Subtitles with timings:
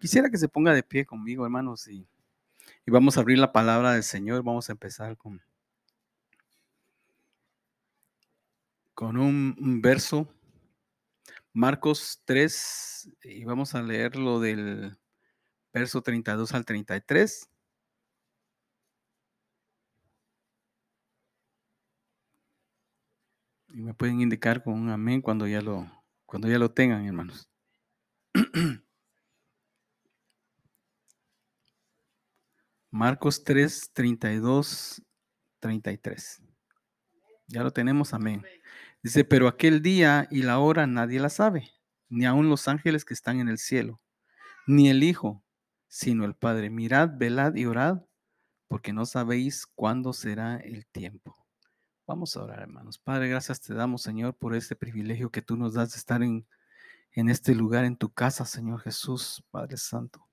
[0.00, 2.06] Quisiera que se ponga de pie conmigo, hermanos, y,
[2.86, 4.44] y vamos a abrir la palabra del Señor.
[4.44, 5.42] Vamos a empezar con,
[8.94, 10.28] con un, verso,
[11.52, 14.96] Marcos 3, y vamos a leerlo del
[15.72, 17.50] verso 32 al 33.
[23.68, 25.90] Y me pueden indicar con un amén cuando ya lo,
[26.24, 27.48] cuando ya lo tengan, hermanos.
[32.90, 35.02] Marcos 3, 32,
[35.60, 36.42] 33.
[37.46, 38.42] Ya lo tenemos, amén.
[39.02, 41.70] Dice, pero aquel día y la hora nadie la sabe,
[42.08, 44.00] ni aun los ángeles que están en el cielo,
[44.66, 45.44] ni el Hijo,
[45.86, 46.70] sino el Padre.
[46.70, 48.04] Mirad, velad y orad,
[48.68, 51.36] porque no sabéis cuándo será el tiempo.
[52.06, 52.96] Vamos a orar, hermanos.
[52.96, 56.46] Padre, gracias te damos, Señor, por este privilegio que tú nos das de estar en,
[57.12, 60.27] en este lugar, en tu casa, Señor Jesús, Padre Santo.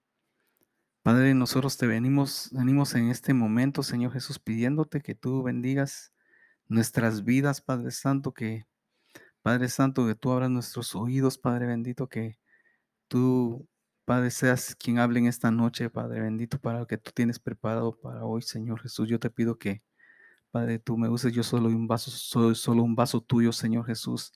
[1.06, 6.12] Padre, nosotros te venimos, venimos en este momento, Señor Jesús, pidiéndote que tú bendigas
[6.68, 8.66] nuestras vidas, Padre Santo, que
[9.44, 12.40] Padre Santo, que tú abras nuestros oídos, Padre bendito, que
[13.08, 13.68] tú,
[14.04, 17.96] Padre, seas quien hable en esta noche, Padre bendito, para lo que tú tienes preparado
[18.00, 19.08] para hoy, Señor Jesús.
[19.08, 19.84] Yo te pido que,
[20.50, 24.34] Padre, tú me uses, yo solo un vaso, soy solo un vaso tuyo, Señor Jesús.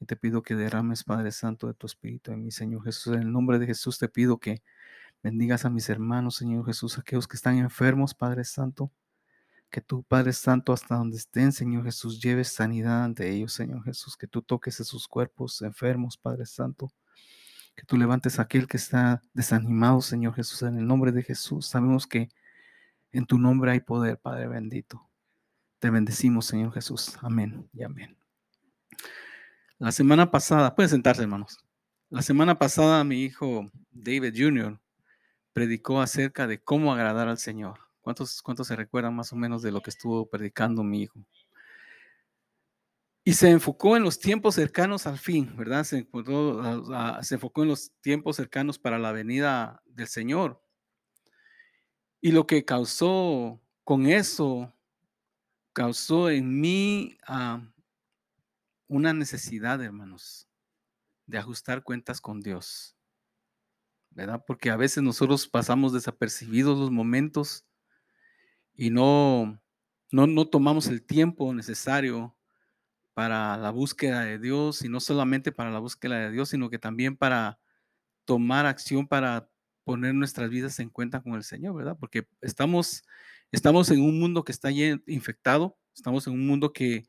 [0.00, 3.14] Y te pido que derrames, Padre Santo, de tu Espíritu en mi Señor Jesús.
[3.14, 4.64] En el nombre de Jesús te pido que
[5.22, 8.90] bendigas a mis hermanos, Señor Jesús, aquellos que están enfermos, Padre Santo.
[9.70, 14.16] Que tú, Padre Santo, hasta donde estén, Señor Jesús, lleves sanidad ante ellos, Señor Jesús.
[14.16, 16.92] Que tú toques esos cuerpos enfermos, Padre Santo.
[17.74, 21.66] Que tú levantes a aquel que está desanimado, Señor Jesús, en el nombre de Jesús.
[21.66, 22.28] Sabemos que
[23.12, 25.08] en tu nombre hay poder, Padre bendito.
[25.78, 27.16] Te bendecimos, Señor Jesús.
[27.22, 28.16] Amén y amén.
[29.78, 31.58] La semana pasada, pueden sentarse, hermanos.
[32.10, 34.81] La semana pasada mi hijo David Jr.
[35.52, 37.78] predicó acerca de cómo agradar al Señor.
[38.00, 41.20] ¿Cuántos, ¿Cuántos se recuerdan más o menos de lo que estuvo predicando mi hijo?
[43.24, 45.84] Y se enfocó en los tiempos cercanos al fin, ¿verdad?
[45.84, 50.60] Se enfocó, en los tiempos cercanos para la venida del Señor.
[52.20, 54.74] Y lo que causó con eso,
[55.72, 57.60] causó en mí uh,
[58.88, 60.48] una necesidad, hermanos,
[61.26, 62.96] de ajustar cuentas con Dios.
[64.14, 64.44] ¿Verdad?
[64.46, 67.64] Porque a veces nosotros pasamos desapercibidos los momentos
[68.74, 69.60] y no,
[70.10, 72.36] no, no tomamos el tiempo necesario
[73.14, 76.78] para la búsqueda de Dios y no solamente para la búsqueda de Dios, sino que
[76.78, 77.58] también para
[78.24, 79.48] tomar acción para
[79.84, 81.96] poner nuestras vidas en cuenta con el Señor, ¿verdad?
[81.98, 83.04] Porque estamos,
[83.50, 87.04] estamos en un mundo que está infectado, estamos en un mundo que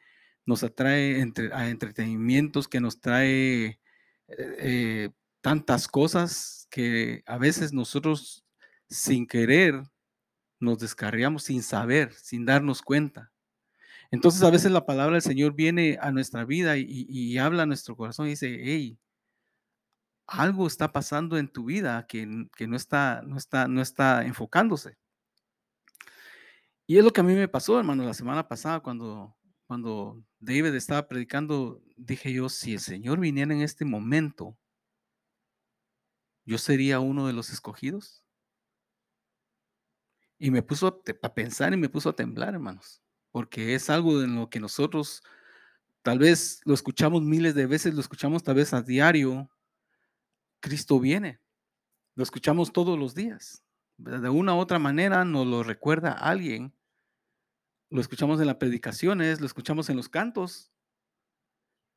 [0.45, 3.79] nos atrae entre, a entretenimientos, que nos trae eh,
[4.27, 5.09] eh,
[5.43, 8.45] tantas cosas que a veces nosotros
[8.89, 9.83] sin querer
[10.57, 13.33] nos descarriamos sin saber, sin darnos cuenta.
[14.09, 17.97] Entonces a veces la palabra del Señor viene a nuestra vida y, habla a nuestro
[17.97, 18.97] corazón y dice, hey,
[20.25, 24.97] algo está pasando en tu vida que, no, está, no, está, no está enfocándose.
[26.87, 29.35] Y es lo que a mí me pasó, hermano, la semana pasada cuando,
[29.67, 34.57] cuando David estaba predicando, dije yo, si el Señor viniera en este momento,
[36.45, 38.23] yo sería uno de los escogidos.
[40.37, 44.35] Y me puso a, pensar y me puso a temblar, hermanos, porque es algo en
[44.35, 45.23] lo que nosotros
[46.01, 49.49] tal vez lo escuchamos miles de veces, lo escuchamos tal vez a diario.
[50.59, 51.39] Cristo viene,
[52.15, 53.63] lo escuchamos todos los días.
[53.97, 56.73] De una u otra manera nos lo recuerda alguien.
[57.89, 60.71] Lo escuchamos en las predicaciones, lo escuchamos en los cantos,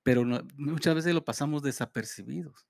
[0.03, 0.25] pero
[0.57, 2.69] muchas veces lo pasamos desapercibidos.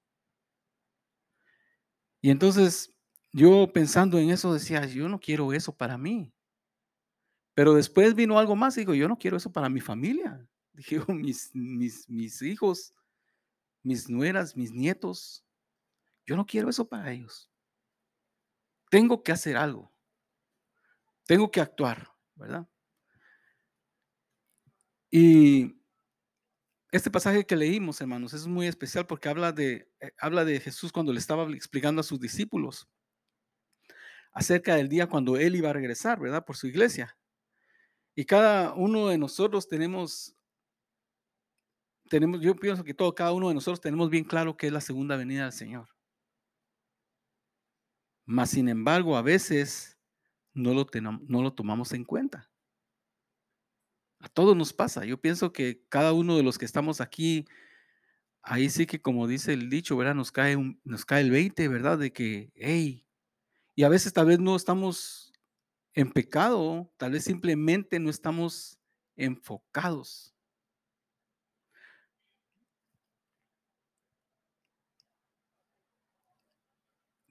[2.26, 2.92] Y entonces
[3.30, 6.34] yo pensando en eso decía, yo no quiero eso para mí.
[7.54, 10.44] Pero después vino algo más y digo, yo no quiero eso para mi familia.
[10.72, 12.92] Dije, mis, mis, mis hijos,
[13.84, 15.46] mis nueras, mis nietos,
[16.26, 17.48] yo no quiero eso para ellos.
[18.90, 19.92] Tengo que hacer algo.
[21.26, 22.68] Tengo que actuar, ¿verdad?
[25.12, 25.80] Y
[26.96, 30.92] este pasaje que leímos, hermanos, es muy especial porque habla de, eh, habla de Jesús
[30.92, 32.88] cuando le estaba explicando a sus discípulos
[34.32, 36.44] acerca del día cuando Él iba a regresar, ¿verdad?
[36.44, 37.16] Por su iglesia.
[38.14, 40.34] Y cada uno de nosotros tenemos,
[42.08, 44.80] tenemos, yo pienso que todo, cada uno de nosotros tenemos bien claro que es la
[44.80, 45.88] segunda venida del Señor.
[48.24, 49.98] Mas, sin embargo, a veces
[50.52, 50.86] no lo,
[51.28, 52.50] no lo tomamos en cuenta.
[54.26, 55.04] A todos nos pasa.
[55.04, 57.46] Yo pienso que cada uno de los que estamos aquí
[58.42, 60.16] ahí sí que como dice el dicho, ¿verdad?
[60.16, 61.96] Nos cae, nos cae el 20, ¿verdad?
[61.96, 63.06] De que, hey,
[63.76, 65.32] y a veces tal vez no estamos
[65.94, 68.80] en pecado, tal vez simplemente no estamos
[69.14, 70.34] enfocados.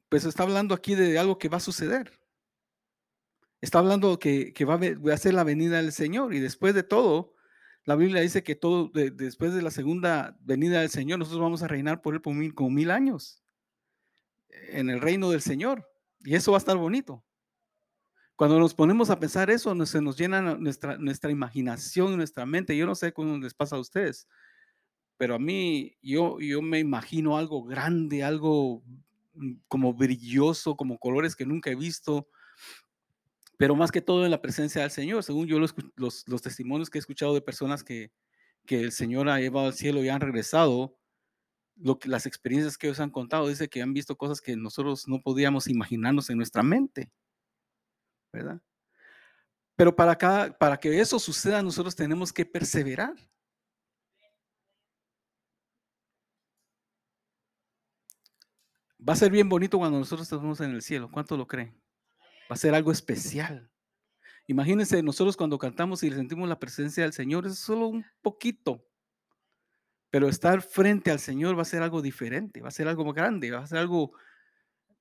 [0.08, 2.25] Pues está hablando aquí de algo que va a suceder.
[3.62, 4.80] Está hablando que, que va,
[5.14, 7.34] a ser la venida del Señor y después de todo,
[7.84, 11.68] la Biblia dice que todo, después de la segunda venida del Señor, nosotros vamos a
[11.68, 13.44] reinar por él por mil, como mil años
[14.70, 15.88] en el reino del Señor.
[16.20, 17.24] Y eso va a estar bonito.
[18.36, 22.76] Cuando nos ponemos a pensar eso, se nos llena nuestra, nuestra imaginación, nuestra mente.
[22.76, 24.28] Yo no sé cómo les pasa a ustedes,
[25.18, 28.84] pero a mí, yo, yo me imagino algo grande, algo
[29.36, 32.28] mm, como brilloso, como colores que nunca he visto,
[33.58, 35.24] pero más que todo en la presencia del Señor.
[35.24, 38.12] Según yo, los, los, testimonios que he escuchado de personas que,
[38.66, 40.98] que el Señor ha llevado al cielo y han regresado,
[41.78, 45.08] lo que, las experiencias que ellos han contado, dice que han visto cosas que nosotros
[45.08, 47.12] no podíamos imaginarnos en nuestra mente,
[48.32, 48.62] ¿verdad?
[49.76, 50.18] Pero para,
[50.58, 53.14] para que eso suceda, nosotros tenemos que perseverar.
[59.08, 61.12] Va a ser bien bonito cuando nosotros estemos en el cielo.
[61.12, 61.85] ¿Cuánto lo creen?
[62.50, 63.70] Va a ser algo especial.
[64.48, 68.86] Imagínense nosotros cuando cantamos y sentimos la presencia del Señor, es solo un poquito.
[70.12, 73.52] Pero estar frente al Señor va a ser algo diferente, va a ser algo grande,
[73.52, 74.14] va a ser algo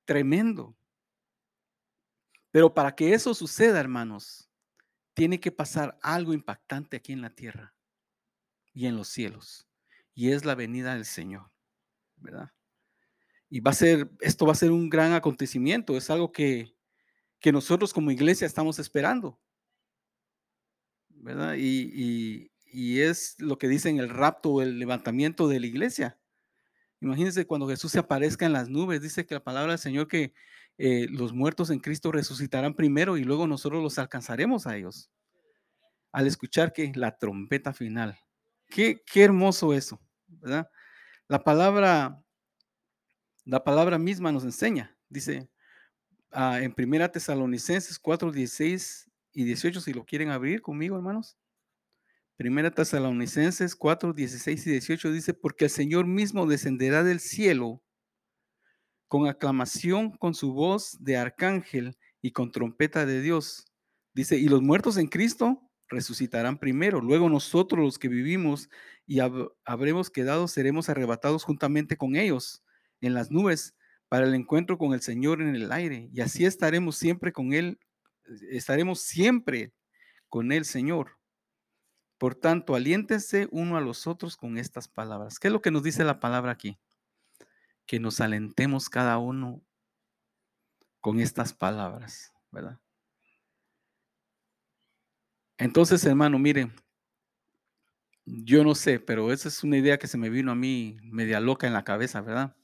[0.05, 0.75] tremendo.
[2.51, 4.49] Pero para que eso suceda, hermanos,
[5.13, 7.75] tiene que pasar algo impactante aquí en la tierra
[8.73, 9.69] y en los cielos.
[10.15, 11.51] Y es la venida del Señor,
[12.17, 12.51] ¿verdad?
[13.51, 16.74] Y va a ser, esto va a ser un gran acontecimiento, es algo que,
[17.45, 19.39] que nosotros como iglesia estamos esperando.
[21.11, 21.57] ¿Verdad?
[21.59, 26.19] Y, es lo que dicen el rapto o el levantamiento de la iglesia.
[27.03, 30.33] Imagínense cuando Jesús se aparezca en las nubes, dice que la palabra del Señor que
[30.79, 35.11] eh, los muertos en Cristo resucitarán primero y luego nosotros los alcanzaremos a ellos.
[36.13, 38.19] Al escuchar que la trompeta final.
[38.69, 40.71] Qué, qué hermoso eso, ¿verdad?
[41.29, 42.25] La palabra,
[43.45, 45.51] la palabra misma nos enseña, dice,
[46.37, 51.39] Ah, en Primera Tesalonicenses 4, 16 y 18, si lo quieren abrir conmigo, hermanos.
[52.37, 57.85] Primera Tesalonicenses 4, 16 y 18 dice, porque el Señor mismo descenderá del cielo
[59.07, 63.67] con aclamación, con su voz de arcángel y con trompeta de Dios.
[64.13, 68.69] Dice, y los muertos en Cristo resucitarán primero, luego nosotros los que vivimos
[69.07, 69.21] y
[69.65, 72.65] habremos quedado, seremos arrebatados juntamente con ellos
[73.01, 73.77] en las nubes
[74.09, 76.09] para el encuentro con el Señor en el aire.
[76.13, 77.79] Y así estaremos siempre con Él,
[78.51, 79.73] estaremos siempre
[80.29, 81.19] con el Señor.
[82.19, 85.39] Por tanto, aliéntense uno a los otros con estas palabras.
[85.39, 86.79] ¿Qué es lo que nos dice la palabra aquí?
[87.87, 89.63] Que nos alentemos cada uno
[91.01, 92.81] con estas palabras, ¿verdad?
[95.59, 96.73] Entonces, hermano, miren,
[98.25, 101.41] yo no sé, pero esa es una idea que se me vino a mí media
[101.41, 102.57] loca en la cabeza, ¿verdad?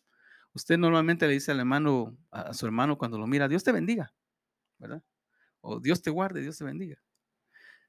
[0.53, 4.13] Usted normalmente le dice al hermano, a su hermano cuando lo mira, Dios te bendiga,
[4.79, 5.03] ¿verdad?
[5.61, 7.01] O Dios te guarde, Dios te bendiga.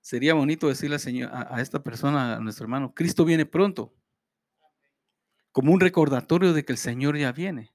[0.02, 3.94] Sería bonito decirle Señor, a, esta persona, a nuestro hermano, Cristo viene pronto,
[5.52, 7.74] como un recordatorio de que el Señor ya viene,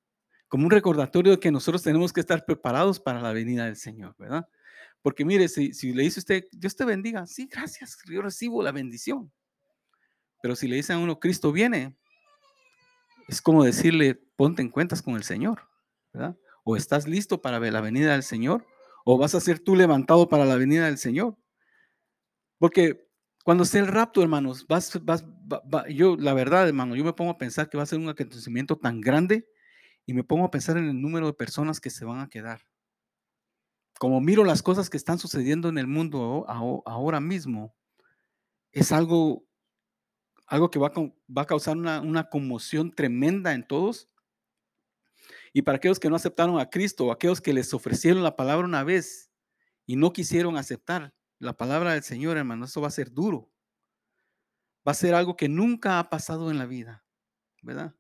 [0.48, 4.14] como un recordatorio de que nosotros tenemos que estar preparados para la venida del Señor,
[4.18, 4.48] ¿verdad?
[5.02, 8.72] Porque mire, si, si le dice usted, Dios te bendiga, sí, gracias, yo recibo la
[8.72, 9.32] bendición.
[10.42, 11.96] Pero si le dice a uno, Cristo viene,
[13.28, 15.68] es como decirle, ponte en cuentas con el Señor,
[16.12, 16.36] ¿verdad?
[16.64, 18.66] O estás listo para la venida del Señor,
[19.04, 21.36] o vas a ser tú levantado para la venida del Señor.
[22.58, 23.08] Porque
[23.44, 25.24] cuando esté el rapto, hermanos, vas, vas,
[25.88, 28.76] yo, la verdad, hermano, yo me pongo a pensar que va a ser un acontecimiento
[28.76, 29.46] tan grande
[30.04, 32.62] y me pongo a pensar en el número de personas que se van a quedar.
[33.98, 37.74] Como miro las cosas que están sucediendo en el mundo ahora mismo,
[38.72, 39.44] es algo
[40.46, 40.92] algo que va
[41.42, 44.08] a, causar una, conmoción tremenda en todos.
[45.52, 48.84] Y para aquellos que no aceptaron a Cristo, aquellos que les ofrecieron la palabra una
[48.84, 49.30] vez
[49.86, 53.50] y no quisieron aceptar la palabra del Señor, hermano, eso va a ser duro.
[54.86, 57.04] Va a ser algo que nunca ha pasado en la vida,
[57.62, 57.94] ¿verdad?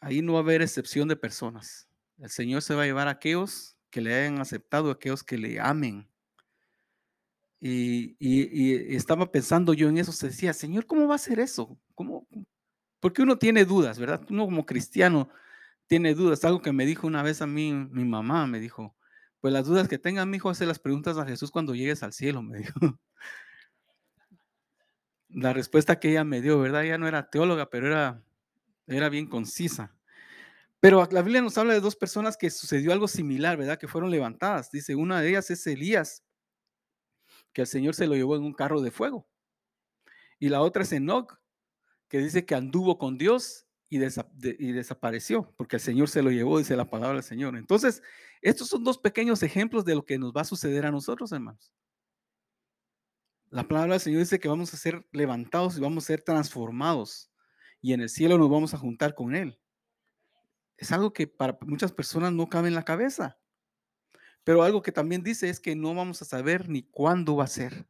[0.00, 1.88] Ahí no va a haber excepción de personas.
[2.18, 5.38] El Señor se va a llevar a aquellos que le hayan aceptado, a aquellos que
[5.38, 6.08] le amen.
[7.64, 11.78] Y, estaba pensando yo en eso, se decía, Señor, ¿cómo va a ser eso?
[11.94, 12.26] ¿Cómo?
[12.98, 14.20] Porque uno tiene dudas, ¿verdad?
[14.30, 15.28] Uno como cristiano
[15.86, 16.44] tiene dudas.
[16.44, 18.96] Algo que me dijo una vez a mí, mi mamá me dijo,
[19.40, 22.12] pues las dudas que tenga mi hijo, hace las preguntas a Jesús cuando llegues al
[22.12, 22.80] cielo, me dijo.
[25.28, 26.84] La respuesta que ella me dio, ¿verdad?
[26.84, 28.22] Ella no era teóloga, pero era
[28.86, 29.94] Era bien concisa.
[30.80, 33.78] Pero la Biblia nos habla de dos personas que sucedió algo similar, ¿verdad?
[33.78, 34.70] Que fueron levantadas.
[34.72, 36.24] Dice, una de ellas es Elías,
[37.52, 39.28] que el Señor se lo llevó en un carro de fuego.
[40.38, 41.38] Y la otra es Enoch,
[42.08, 46.76] que dice que anduvo con Dios y, desapareció, porque el Señor se lo llevó, dice
[46.76, 47.56] la palabra del Señor.
[47.56, 48.02] Entonces,
[48.40, 51.72] estos son dos pequeños ejemplos de lo que nos va a suceder a nosotros, hermanos.
[53.50, 57.32] La palabra del Señor dice que vamos a ser levantados y vamos a ser transformados
[57.82, 59.58] y en el cielo nos vamos a juntar con Él.
[60.78, 63.38] Es algo que para muchas personas no cabe en la cabeza.
[64.44, 67.48] Pero algo que también dice es que no vamos a saber ni cuándo va a
[67.48, 67.86] ser.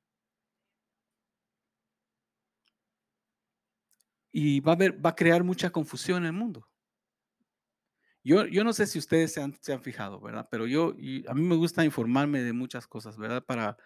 [4.33, 6.67] Y va a, crear mucha confusión en el mundo.
[8.25, 10.49] Yo, yo no sé si ustedes se han, se han fijado, ¿verdad?
[10.51, 10.95] Pero yo,
[11.29, 13.45] a mí me gusta informarme de muchas cosas, ¿verdad?
[13.45, 13.77] Para,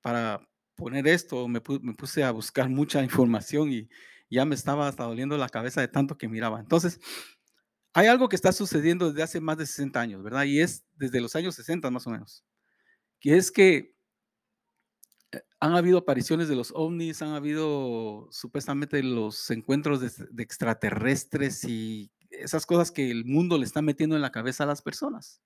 [0.00, 3.88] para poner esto, me, me puse a buscar mucha información y
[4.30, 6.60] ya me estaba hasta doliendo la cabeza de tanto que miraba.
[6.60, 7.00] Entonces,
[7.96, 10.44] hay algo que está sucediendo desde hace más de 60 años, ¿verdad?
[10.44, 12.44] Y es desde los años 60 más o menos,
[13.20, 13.96] que es que
[15.32, 22.12] eh, han habido apariciones de los ovnis, han habido supuestamente los encuentros de, extraterrestres y
[22.28, 25.40] esas cosas que el mundo le está metiendo en la cabeza a las personas.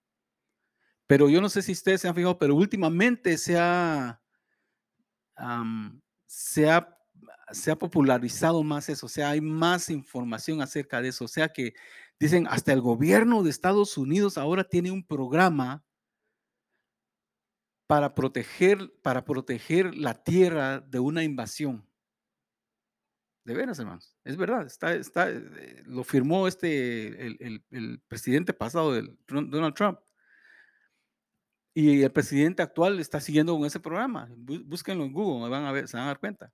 [1.07, 4.21] Pero yo no sé si ustedes se han fijado, pero últimamente se ha,
[6.27, 7.01] se ha
[7.53, 11.49] se ha popularizado más eso, o sea, hay más información acerca de eso, o sea
[11.49, 11.75] que
[12.21, 15.83] dicen, hasta el gobierno de Estados Unidos ahora tiene un programa
[17.87, 21.85] para proteger, para proteger la tierra de una invasión.
[23.45, 29.75] De veras, hermanos, es verdad, está, está, eh, lo firmó este, el, presidente pasado, Donald
[29.75, 29.99] Trump.
[31.75, 34.29] Y el presidente actual está siguiendo con ese programa.
[34.37, 36.53] Búsquenlo en Google, van a ver, se van a dar cuenta.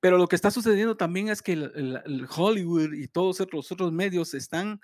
[0.00, 4.32] Pero lo que está sucediendo también es que el, Hollywood y todos los otros medios
[4.34, 4.80] están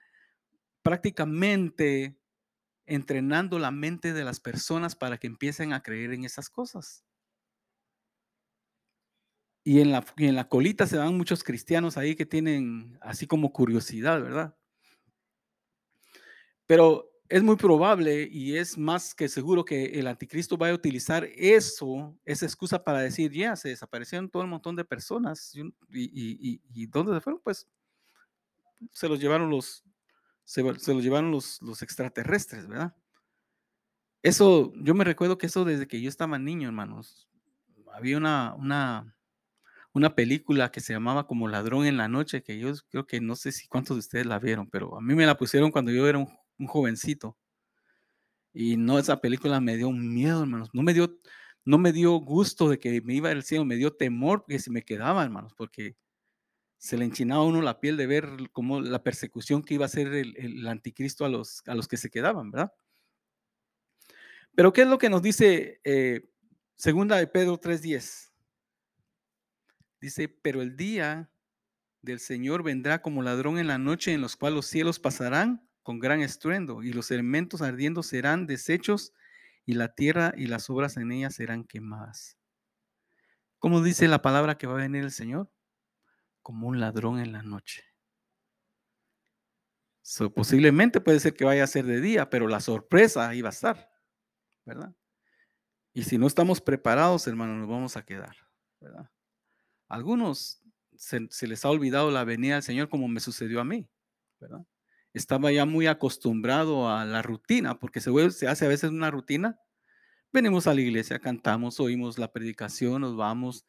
[0.86, 2.16] prácticamente
[2.86, 7.04] entrenando la mente de las personas para que empiecen a creer en esas cosas.
[9.64, 13.26] Y en la, y en la colita se van muchos cristianos ahí que tienen así
[13.26, 14.56] como curiosidad, ¿verdad?
[16.66, 21.24] Pero es muy probable y es más que seguro que el anticristo vaya a utilizar
[21.34, 25.52] eso, esa excusa para decir, ya, se desaparecieron todo un montón de personas.
[25.90, 27.40] Y, y, dónde se fueron?
[27.42, 27.66] Pues
[28.92, 29.82] se los llevaron los,
[30.46, 32.96] se, los llevaron los, los, extraterrestres, ¿verdad?
[34.22, 37.28] Eso, yo me recuerdo que eso desde que yo estaba niño, hermanos.
[37.92, 39.14] Había una, una,
[39.92, 43.36] una película que se llamaba como Ladrón en la Noche, que yo creo que no
[43.36, 46.08] sé si cuántos de ustedes la vieron, pero a mí me la pusieron cuando yo
[46.08, 47.36] era un un jovencito.
[48.52, 50.70] Y no, esa película me dio miedo, hermanos.
[50.72, 51.18] No me dio,
[51.64, 54.70] no me dio gusto de que me iba al cielo, me dio temor que si
[54.70, 55.96] me quedaba, hermanos, porque
[56.78, 60.08] se le enchinaba uno la piel de ver cómo la persecución que iba a hacer
[60.08, 62.72] el, anticristo a los, a los que se quedaban, ¿verdad?
[64.54, 66.30] Pero ¿qué es lo que nos dice eh,
[66.76, 68.30] segunda de Pedro 3.10?
[70.00, 71.30] Dice, pero el día
[72.02, 75.98] del Señor vendrá como ladrón en la noche en los cuales los cielos pasarán con
[76.00, 79.12] gran estruendo, y los elementos ardiendo serán deshechos,
[79.64, 82.36] y la tierra y las obras en ella serán quemadas.
[83.58, 85.50] ¿Cómo dice la palabra que va a venir el Señor?
[86.46, 87.82] Como un ladrón en la noche.
[90.32, 93.50] posiblemente puede ser que vaya a ser de día, pero la sorpresa ahí va a
[93.50, 93.90] estar,
[94.64, 94.94] ¿verdad?
[95.92, 98.36] Y si no estamos preparados, hermanos, nos vamos a quedar.
[99.88, 100.62] Algunos
[100.94, 103.90] se, les ha olvidado la venida del Señor como me sucedió a mí,
[105.12, 109.58] estaba ya muy acostumbrado a la rutina, porque se, se hace a veces una rutina.
[110.32, 113.66] Venimos a la iglesia, cantamos, oímos la predicación, nos vamos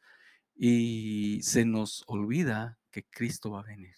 [0.58, 3.94] y se nos olvida que Cristo va a venir.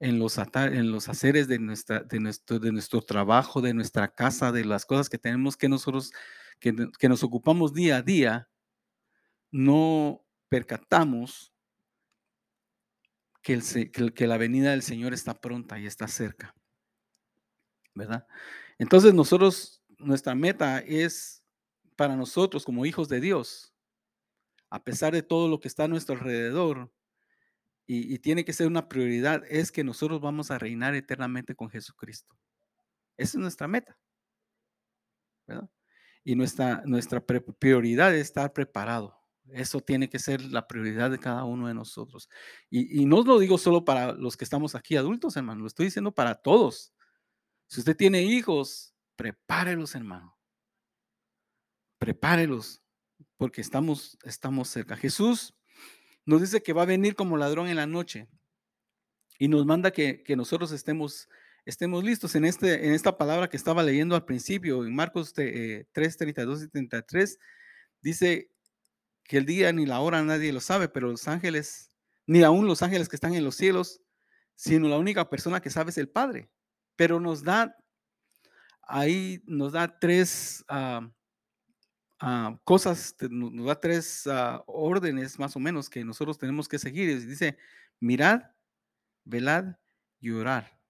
[0.00, 4.52] En los, en los haceres de, nuestra, de, nuestro, de nuestro trabajo, de nuestra casa,
[4.52, 6.12] de las cosas que tenemos que nosotros,
[6.60, 8.48] que, que nos ocupamos día a día,
[9.50, 11.52] no percatamos
[13.42, 16.54] que, la venida del Señor está pronta y está cerca.
[17.94, 18.26] ¿Verdad?
[18.78, 21.42] Entonces nosotros, nuestra meta es
[21.96, 23.72] para nosotros como hijos de Dios,
[24.70, 26.92] a pesar de todo lo que está a nuestro alrededor,
[27.90, 32.36] y, tiene que ser una prioridad, es que nosotros vamos a reinar eternamente con Jesucristo.
[33.16, 33.98] Esa es nuestra meta.
[36.22, 39.18] Y nuestra, nuestra prioridad es estar preparado.
[39.52, 42.28] Eso tiene que ser la prioridad de cada uno de nosotros.
[42.68, 46.12] Y, no lo digo solo para los que estamos aquí adultos, hermano, lo estoy diciendo
[46.12, 46.92] para todos.
[47.68, 50.38] Si usted tiene hijos, prepárelos, hermano.
[51.98, 52.82] Prepárelos,
[53.38, 54.96] porque estamos, estamos cerca.
[54.96, 55.54] Jesús
[56.26, 58.28] nos dice que va a venir como ladrón en la noche.
[59.38, 61.28] Y nos manda que, que nosotros estemos,
[61.64, 65.86] estemos listos en, este, en esta palabra que estaba leyendo al principio, en Marcos eh,
[65.92, 67.38] 3, 32 y 33,
[68.02, 68.50] dice
[69.22, 71.92] que el día ni la hora nadie lo sabe, pero los ángeles,
[72.26, 74.00] ni aún los ángeles que están en los cielos,
[74.56, 76.50] sino la única persona que sabe es el Padre.
[76.96, 77.76] Pero nos da,
[78.82, 81.08] ahí nos da tres ah,
[82.20, 87.26] ah, cosas, nos da tres ah, órdenes más o menos que nosotros tenemos que seguir.
[87.26, 87.58] Dice,
[88.00, 88.42] mirad,
[89.24, 89.76] velad
[90.20, 90.80] y orar,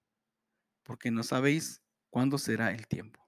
[0.83, 3.19] porque no sabéis cuándo será el tiempo.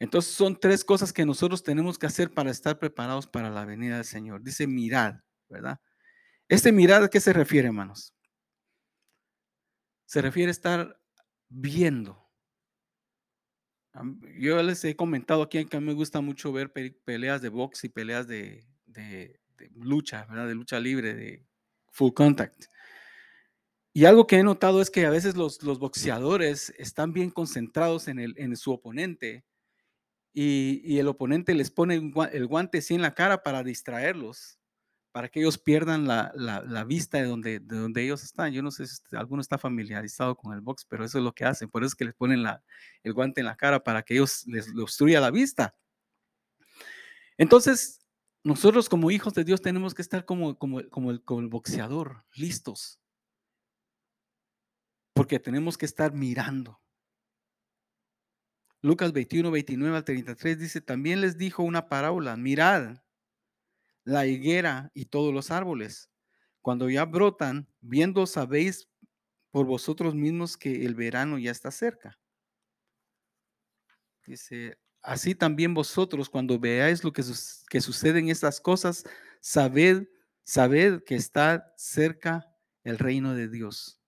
[0.00, 3.96] Entonces son tres cosas que nosotros tenemos que hacer para estar preparados para la venida
[3.96, 4.42] del Señor.
[4.42, 5.80] Dice mirad, ¿verdad?
[6.48, 8.14] Este mirad, ¿a qué se refiere, hermanos?
[10.06, 11.00] Se refiere a estar
[11.48, 12.27] viendo.
[14.38, 17.84] Yo les he comentado aquí que a mí me gusta mucho ver peleas de box
[17.84, 18.64] y peleas de,
[19.74, 20.46] lucha, ¿verdad?
[20.46, 21.44] De lucha libre, de
[21.90, 22.66] full contact.
[23.92, 28.06] Y algo que he notado es que a veces los, los boxeadores están bien concentrados
[28.06, 29.44] en, el, en su oponente
[30.32, 31.94] y, el oponente les pone
[32.32, 34.57] el guante así en la cara para distraerlos,
[35.18, 38.52] para que ellos pierdan la, vista de donde, de donde ellos están.
[38.52, 41.44] Yo no sé si alguno está familiarizado con el box, pero eso es lo que
[41.44, 41.68] hacen.
[41.68, 42.46] Por eso es que les ponen
[43.02, 45.74] el guante en la cara para que ellos les obstruya la vista.
[47.36, 48.06] Entonces,
[48.44, 52.24] nosotros como hijos de Dios tenemos que estar como, como, como, el, como el boxeador,
[52.34, 53.00] listos.
[55.14, 56.80] Porque tenemos que estar mirando.
[58.82, 62.98] Lucas 21, 29 al 33 dice, también les dijo una parábola, mirad
[64.08, 66.08] la higuera y todos los árboles.
[66.62, 68.88] Cuando ya brotan, viendo sabéis
[69.50, 72.18] por vosotros mismos que el verano ya está cerca.
[74.26, 77.22] Dice, así también vosotros cuando veáis lo que,
[77.68, 79.04] que suceden estas cosas,
[79.42, 80.08] sabed,
[80.42, 82.46] sabed que está cerca
[82.84, 84.00] el reino de Dios.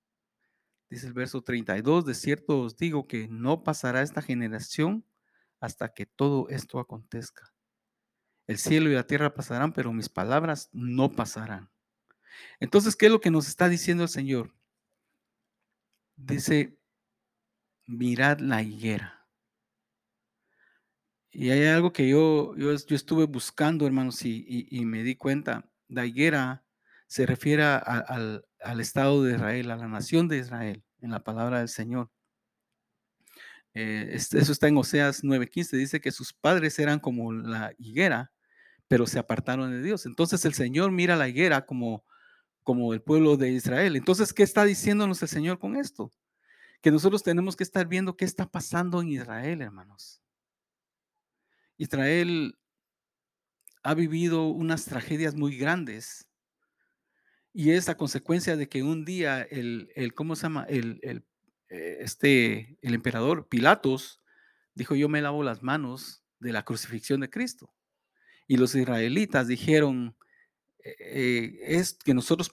[0.89, 5.05] Dice el verso 32, de cierto os digo que no pasará esta generación
[5.61, 7.53] hasta que todo esto acontezca.
[8.51, 11.71] El cielo y la tierra pasarán, pero mis palabras no pasarán.
[12.59, 14.53] Entonces, ¿qué es lo que nos está diciendo el Señor?
[16.17, 16.77] Dice,
[17.87, 19.25] mirad la higuera.
[21.31, 25.71] Y hay algo que yo, yo, estuve buscando, hermanos, y, y me di cuenta.
[25.87, 26.65] La higuera
[27.07, 28.45] se refiere al,
[28.81, 32.11] Estado de Israel, a la nación de Israel, en la palabra del Señor.
[33.75, 38.33] Eh, eso está en Oseas 9:15, dice que sus padres eran como la higuera,
[38.91, 40.05] pero se apartaron de Dios.
[40.05, 42.05] Entonces el Señor mira la higuera como,
[42.65, 43.95] como el pueblo de Israel.
[43.95, 46.11] Entonces, ¿qué está diciéndonos el Señor con esto?
[46.81, 50.21] Que nosotros tenemos que estar viendo qué está pasando en Israel, hermanos.
[51.77, 52.59] Israel
[53.85, 56.27] ha vivido unas tragedias muy grandes
[57.53, 60.67] y es a consecuencia de que un día el, el ¿cómo se llama?
[60.69, 61.25] El, el,
[61.69, 64.21] eh, este, el emperador Pilatos
[64.75, 67.73] dijo, yo me lavo las manos de la crucifixión de Cristo.
[68.51, 70.17] Y los israelitas dijeron,
[70.83, 72.53] eh, eh, es que nosotros,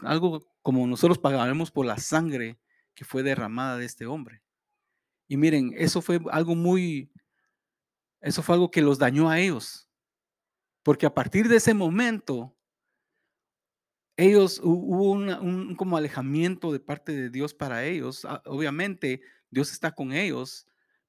[0.00, 2.58] algo como nosotros pagaremos por la sangre
[2.92, 4.42] que fue derramada de este hombre.
[5.26, 7.10] Y miren, eso fue algo muy,
[8.20, 9.88] eso fue algo que los dañó a ellos.
[10.82, 12.54] Porque a partir de ese momento,
[14.18, 18.26] ellos hubo un como alejamiento de parte de Dios para ellos.
[18.26, 20.66] Ah, obviamente Dios está con ellos,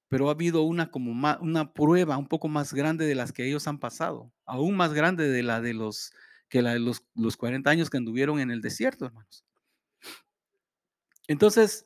[0.09, 3.67] pero ha habido una como una prueba un poco más grande de las que ellos
[3.67, 6.11] han pasado, aún más grande de la de los
[6.49, 9.45] que los, los 40 años que anduvieron en el desierto, hermanos.
[11.27, 11.85] Entonces,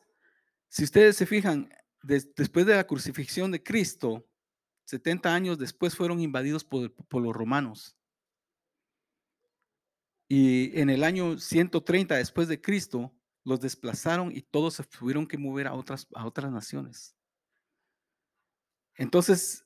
[0.69, 1.69] si ustedes se fijan,
[2.01, 4.25] después de la crucifixión de Cristo,
[4.85, 7.97] 70 años después fueron invadidos por, por los romanos.
[10.29, 15.37] Y en el año 130 después de Cristo, los desplazaron y todos se tuvieron que
[15.37, 17.17] mover a otras, a otras naciones.
[18.95, 19.65] Entonces,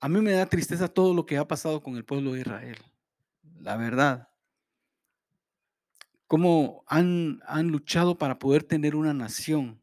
[0.00, 2.76] a mí me da tristeza todo lo que ha pasado con el pueblo de Israel.
[3.60, 4.28] La verdad.
[6.26, 9.82] Cómo han, han luchado para poder tener una nación.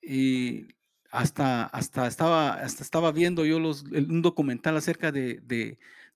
[0.00, 0.68] Y
[1.10, 5.40] hasta, hasta, estaba, estaba viendo yo un documental acerca de,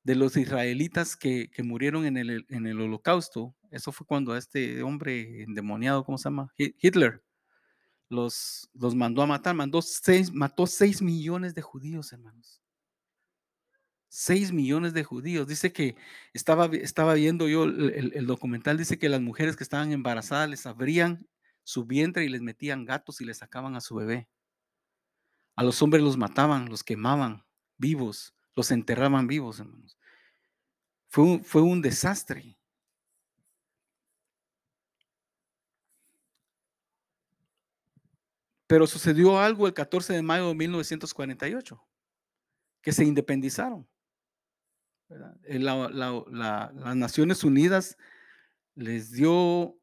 [0.03, 3.55] de los israelitas que, murieron en el, en el, holocausto.
[3.71, 6.53] Eso fue cuando este hombre endemoniado, ¿cómo se llama?
[6.57, 7.23] Hitler,
[8.11, 9.55] los, los mandó a matar.
[9.55, 12.61] Mandó seis, mató seis millones de judíos, hermanos.
[14.09, 15.47] Seis millones de judíos.
[15.47, 15.97] Dice que
[16.35, 21.27] estaba, estaba viendo yo el, documental, dice que las mujeres que estaban embarazadas les abrían
[21.65, 24.29] su vientre y les metían gatos y les sacaban a su bebé.
[25.57, 27.45] A los hombres los mataban, los quemaban
[27.79, 29.99] vivos los enterraban vivos, hermanos.
[31.09, 32.59] Fue fue un desastre.
[38.71, 41.85] Pero sucedió algo el 14 de mayo de 1948,
[42.81, 43.85] que se independizaron.
[45.43, 47.97] Eh, las Naciones Unidas
[48.77, 49.77] les dio,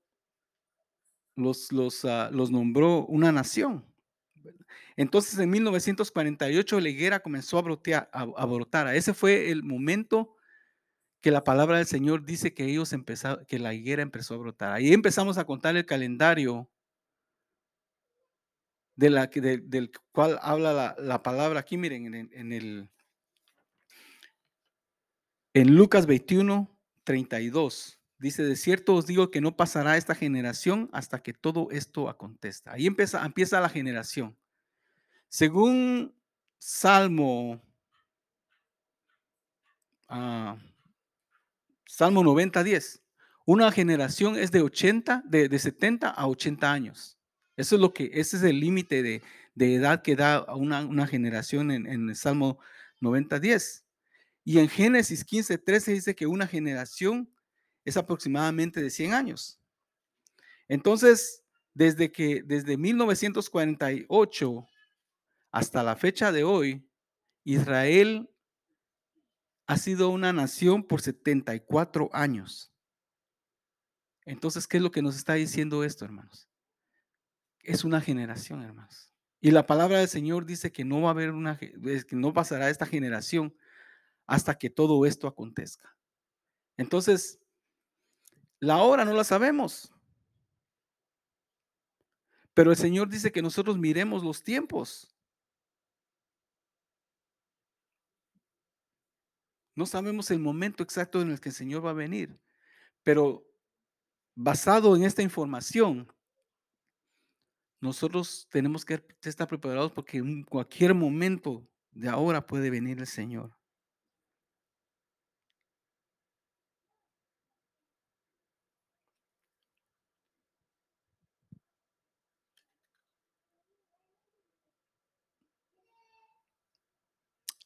[1.36, 1.70] los,
[2.06, 3.86] ah, nombró una nación.
[4.96, 8.96] Entonces en 1948 la higuera comenzó a, brotear, a, brotar.
[8.96, 10.38] Ese fue el momento
[11.20, 14.72] que la palabra del Señor dice que ellos empezaron, que la higuera empezó a brotar.
[14.72, 16.70] Ahí empezamos a contar el calendario
[18.98, 22.90] de la, del cual habla la, palabra aquí, miren, en, en, el
[25.54, 26.70] en Lucas 21,
[27.04, 28.00] 32.
[28.20, 32.74] Dice, de cierto os digo que no pasará esta generación hasta que todo esto acontezca.
[32.74, 34.36] Ahí empieza, empieza la generación.
[35.30, 36.16] Según
[36.58, 37.62] Salmo,
[40.10, 40.58] ah,
[41.86, 43.04] Salmo 90, 10,
[43.46, 47.17] una generación es de 80, de, 70 a 80 años.
[47.58, 49.22] Eso es lo que, ese es el límite de,
[49.56, 52.60] edad que da una, una generación en, en el Salmo
[53.02, 53.86] 90, 10.
[54.46, 57.30] Y en Génesis 15, 13 dice que una generación
[57.84, 59.60] es aproximadamente de 100 años.
[60.68, 61.44] Entonces,
[61.74, 64.68] desde que desde 1948
[65.52, 66.88] hasta la fecha de hoy,
[67.44, 68.30] Israel
[69.66, 72.72] ha sido una nación por 74 años.
[74.26, 76.47] Entonces, ¿qué es lo que nos está diciendo esto, hermanos?
[77.68, 79.12] Es una generación, hermanos.
[79.42, 82.70] Y la palabra del Señor dice que no va a haber una, que no pasará
[82.70, 83.54] esta generación
[84.26, 85.94] hasta que todo esto acontezca.
[86.78, 87.42] Entonces,
[88.62, 89.94] la hora no la sabemos.
[92.54, 95.14] Pero el Señor dice que nosotros miremos los tiempos.
[99.76, 102.40] No sabemos el momento exacto en el que el Señor va a venir.
[103.04, 103.46] Pero
[104.36, 106.08] basado en esta información,
[107.82, 113.58] nosotros tenemos que estar preparados porque en cualquier momento de ahora puede venir el Señor.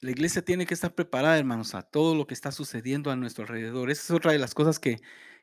[0.01, 3.43] La iglesia tiene que estar preparada, hermanos, a todo lo que está sucediendo a nuestro
[3.43, 3.91] alrededor.
[3.91, 4.99] Esa es otra de las cosas que,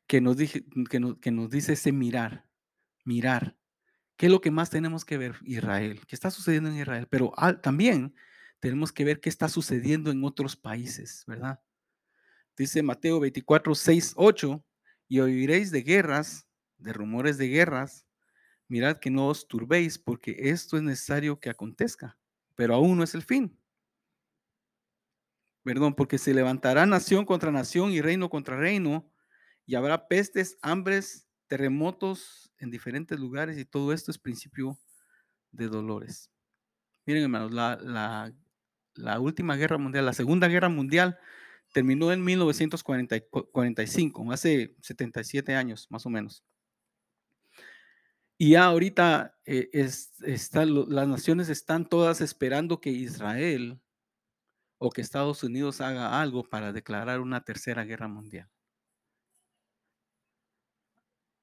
[0.09, 1.01] que, nos, dije, que,
[1.31, 2.47] nos, dice ese mirar,
[3.05, 3.58] mirar.
[4.19, 5.37] ¿Qué es lo que más tenemos que ver?
[5.45, 6.03] Israel.
[6.07, 7.07] ¿Qué está sucediendo en Israel?
[7.09, 8.15] Pero también
[8.61, 11.63] tenemos que ver qué está sucediendo en otros países, ¿verdad?
[12.55, 14.65] Dice Mateo 24, 6, 8,
[15.09, 18.05] y oiréis de guerras, de rumores de guerras.
[18.67, 22.19] Mirad que no os turbéis, porque esto es necesario que acontezca,
[22.55, 23.59] pero aún no es el fin
[25.69, 29.13] perdón, porque se levantará nación contra nación y reino contra reino,
[29.67, 34.79] y habrá pestes, hambres, terremotos en diferentes lugares, y todo esto es principio
[35.51, 36.31] de dolores.
[37.07, 38.33] Miren, hermanos, la,
[39.21, 41.19] última guerra mundial, la segunda guerra mundial,
[41.73, 46.45] terminó en 1945, hace 77 años más o menos.
[48.37, 49.89] Y ya ahorita eh,
[50.21, 53.81] las naciones están todas esperando que Israel
[54.79, 58.49] o que Estados Unidos haga algo para declarar una tercera guerra mundial.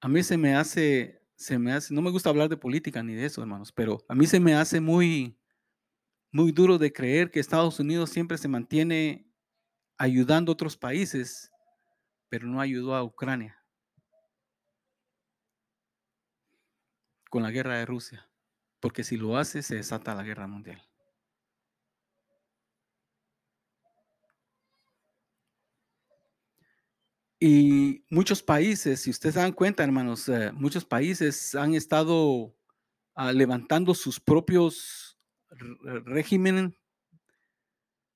[0.06, 3.16] A mí se me hace, se me hace, no me gusta hablar de política ni
[3.16, 5.36] de eso, hermanos, pero a mí se me hace muy,
[6.32, 9.28] muy duro de creer que Estados Unidos siempre se mantiene
[9.98, 11.52] ayudando a otros países,
[12.30, 13.58] pero no ayudó a Ucrania
[17.32, 18.30] con la guerra de Rusia,
[18.80, 20.84] porque si lo hace se desata la guerra mundial.
[27.48, 32.58] Y muchos países, si ustedes se dan cuenta, hermanos, eh, muchos países han estado
[33.14, 35.20] ah, levantando sus propios
[36.06, 36.74] regímenes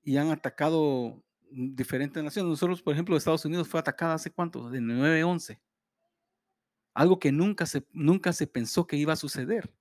[0.02, 2.50] y han atacado diferentes naciones.
[2.50, 5.62] Nosotros, por ejemplo, Estados Unidos fue atacada hace cuánto, en 9-11.
[6.96, 9.72] Algo que nunca se, nunca se pensó que iba a suceder.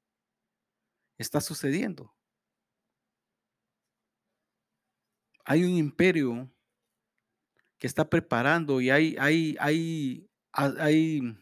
[1.17, 2.15] Está sucediendo.
[5.47, 6.53] Hay un imperio
[7.79, 11.39] que está preparando y hay, hay, hay, hay,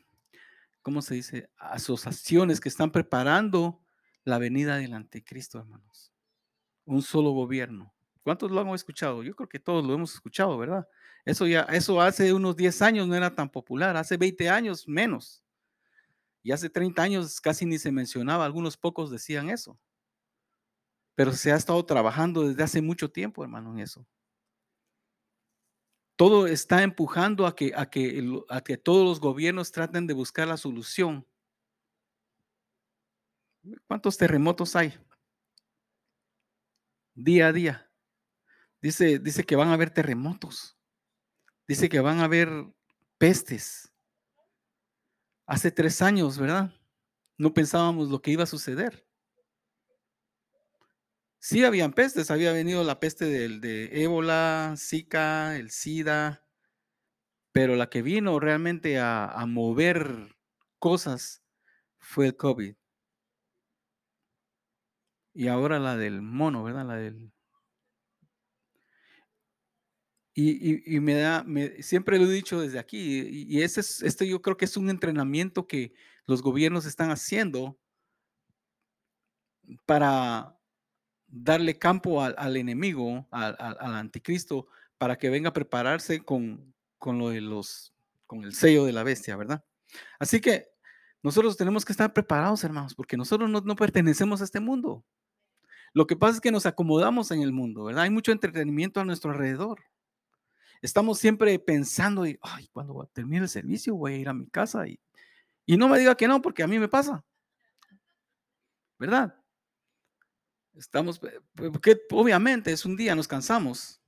[0.83, 1.51] ¿cómo se dice?
[1.57, 3.81] Asociaciones que están preparando
[4.25, 6.12] la venida del anticristo, hermanos.
[6.85, 7.92] Un solo gobierno.
[8.22, 9.22] ¿Cuántos lo han escuchado?
[9.22, 10.87] Yo creo que todos lo hemos escuchado, ¿verdad?
[11.25, 15.42] Eso ya, eso hace unos 10 años no era tan popular, hace 20 años menos.
[16.42, 19.79] Y hace 30 años casi ni se mencionaba, algunos pocos decían eso.
[21.14, 24.07] Pero se ha estado trabajando desde hace mucho tiempo, hermano, en eso
[26.16, 30.48] todo está empujando a que, a que, a que todos los gobiernos traten de buscar
[30.48, 31.26] la solución.
[33.87, 34.94] ¿Cuántos terremotos hay?
[37.14, 37.90] Día a día.
[38.81, 40.79] Dice, dice que van a haber terremotos.
[41.68, 42.48] Dice que van a haber
[43.18, 43.92] pestes.
[45.46, 46.72] Hace tres años, ¿verdad?
[47.37, 49.06] No pensábamos lo que iba a suceder.
[51.38, 56.44] Sí habían pestes, había venido la peste del, de ébola, Zika, el SIDA,
[57.53, 60.37] pero la que vino realmente a, mover
[60.79, 61.42] cosas
[61.99, 62.75] fue el COVID.
[65.35, 66.87] Y ahora la del mono, ¿verdad?
[66.87, 67.33] La del...
[70.35, 71.46] Y, y, me da,
[71.81, 74.90] siempre lo he dicho desde aquí, y, ese es, esto yo creo que es un
[74.90, 75.94] entrenamiento que
[76.27, 77.79] los gobiernos están haciendo
[79.87, 80.56] para
[81.29, 87.31] darle campo al, enemigo, al, al, anticristo, para que venga a prepararse con, con lo
[87.31, 87.95] de los,
[88.27, 89.65] con el sello de la bestia, ¿verdad?
[90.19, 90.69] Así que
[91.23, 95.05] nosotros tenemos que estar preparados, hermanos, porque nosotros no, no pertenecemos a este mundo.
[95.93, 98.05] Lo que pasa es que nos acomodamos en el mundo, ¿verdad?
[98.05, 99.81] Hay mucho entretenimiento a nuestro alrededor.
[100.83, 104.87] Estamos siempre pensando, y, ay, cuando termine el servicio voy a ir a mi casa
[104.87, 105.01] y,
[105.65, 107.25] y no me diga que no, porque a mí me pasa.
[108.99, 109.35] ¿Verdad?
[110.77, 111.19] Estamos,
[111.55, 114.01] porque obviamente es un día, nos cansamos.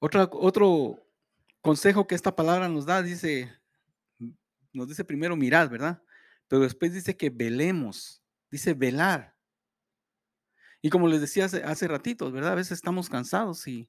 [0.00, 1.06] Otro
[1.60, 3.52] consejo que esta palabra nos da, dice,
[4.72, 6.02] nos dice primero mirad, ¿verdad?
[6.48, 9.36] Pero después dice que velemos, dice velar.
[10.80, 12.52] Y como les decía hace, hace ratitos, ¿verdad?
[12.52, 13.88] A veces estamos cansados y,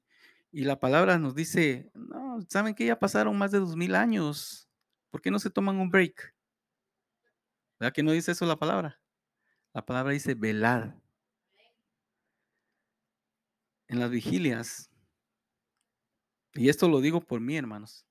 [0.52, 4.68] y la palabra nos dice, no, ¿saben que ya pasaron más de dos mil años?
[5.10, 6.34] ¿Por qué no se toman un break?
[7.80, 9.00] ¿Verdad que no dice eso la palabra?
[9.72, 11.00] La palabra dice velar.
[13.88, 14.90] En las vigilias,
[16.54, 18.06] y esto lo digo por mí, hermanos,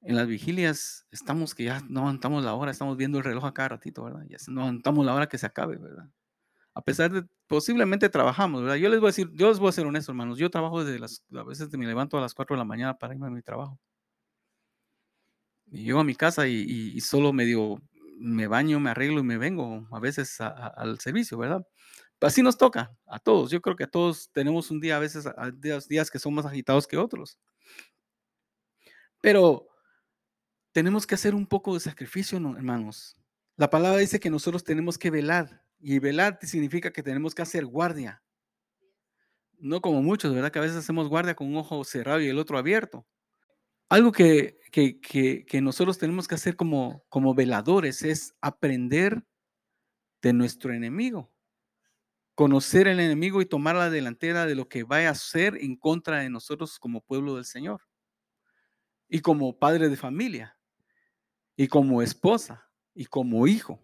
[0.00, 3.52] en las vigilias estamos que ya no aguantamos la hora, estamos viendo el reloj a
[3.52, 4.24] cada ratito, ¿verdad?
[4.28, 6.08] Ya no aguantamos la hora que se acabe, ¿verdad?
[6.72, 8.76] A pesar de, posiblemente trabajamos, ¿verdad?
[8.76, 11.00] Yo les voy a decir, yo les voy a ser honesto, hermanos, yo trabajo desde
[11.00, 13.42] las, a veces me levanto a las 4 de la mañana para irme a mi
[13.42, 13.78] trabajo.
[15.70, 17.82] Y llego a mi casa y, solo medio
[18.18, 21.66] me baño, me arreglo y me vengo a veces al servicio, ¿verdad?
[22.20, 23.50] Así nos toca a todos.
[23.50, 25.28] Yo creo que a todos tenemos un día, a veces
[25.58, 27.38] días, días que son más agitados que otros.
[29.20, 29.68] Pero
[30.72, 33.16] tenemos que hacer un poco de sacrificio, hermanos.
[33.56, 37.66] La palabra dice que nosotros tenemos que velar y velar significa que tenemos que hacer
[37.66, 38.22] guardia.
[39.58, 40.52] No como muchos, ¿verdad?
[40.52, 43.06] Que a veces hacemos guardia con un ojo cerrado y el otro abierto.
[43.88, 49.24] Algo que, que, que, nosotros tenemos que hacer como, como veladores es aprender
[50.20, 51.32] de nuestro enemigo.
[52.34, 56.20] Conocer el enemigo y tomar la delantera de lo que vaya a hacer en contra
[56.20, 57.80] de nosotros como pueblo del Señor
[59.08, 60.58] y como padre de familia
[61.56, 63.82] y como esposa y como hijo.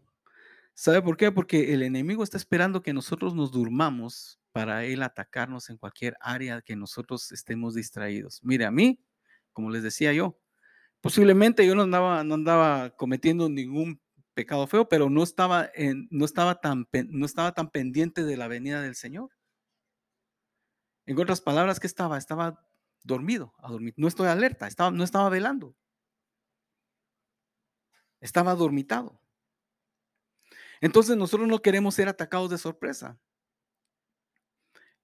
[0.75, 1.33] ¿Sabe por qué?
[1.33, 6.61] Porque el enemigo está esperando que nosotros nos durmamos para él atacarnos en cualquier área
[6.62, 8.40] que nosotros estemos distraídos.
[8.43, 9.01] Mire, a mí,
[9.55, 10.38] como les decía yo,
[11.01, 14.03] posiblemente yo no andaba, no andaba cometiendo ningún
[14.35, 15.71] pecado feo, pero no estaba,
[16.11, 19.31] no, estaba tan, no estaba tan pendiente de la venida del Señor.
[21.07, 22.19] En otras palabras, ¿qué estaba?
[22.19, 22.67] Estaba
[23.03, 23.95] dormido, a dormir.
[23.97, 25.75] No estoy alerta, estaba, no estaba velando
[28.25, 29.21] estaba dormitado.
[30.81, 33.19] Entonces nosotros no queremos ser atacados de sorpresa.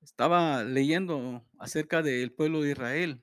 [0.00, 3.22] Estaba leyendo acerca del pueblo de Israel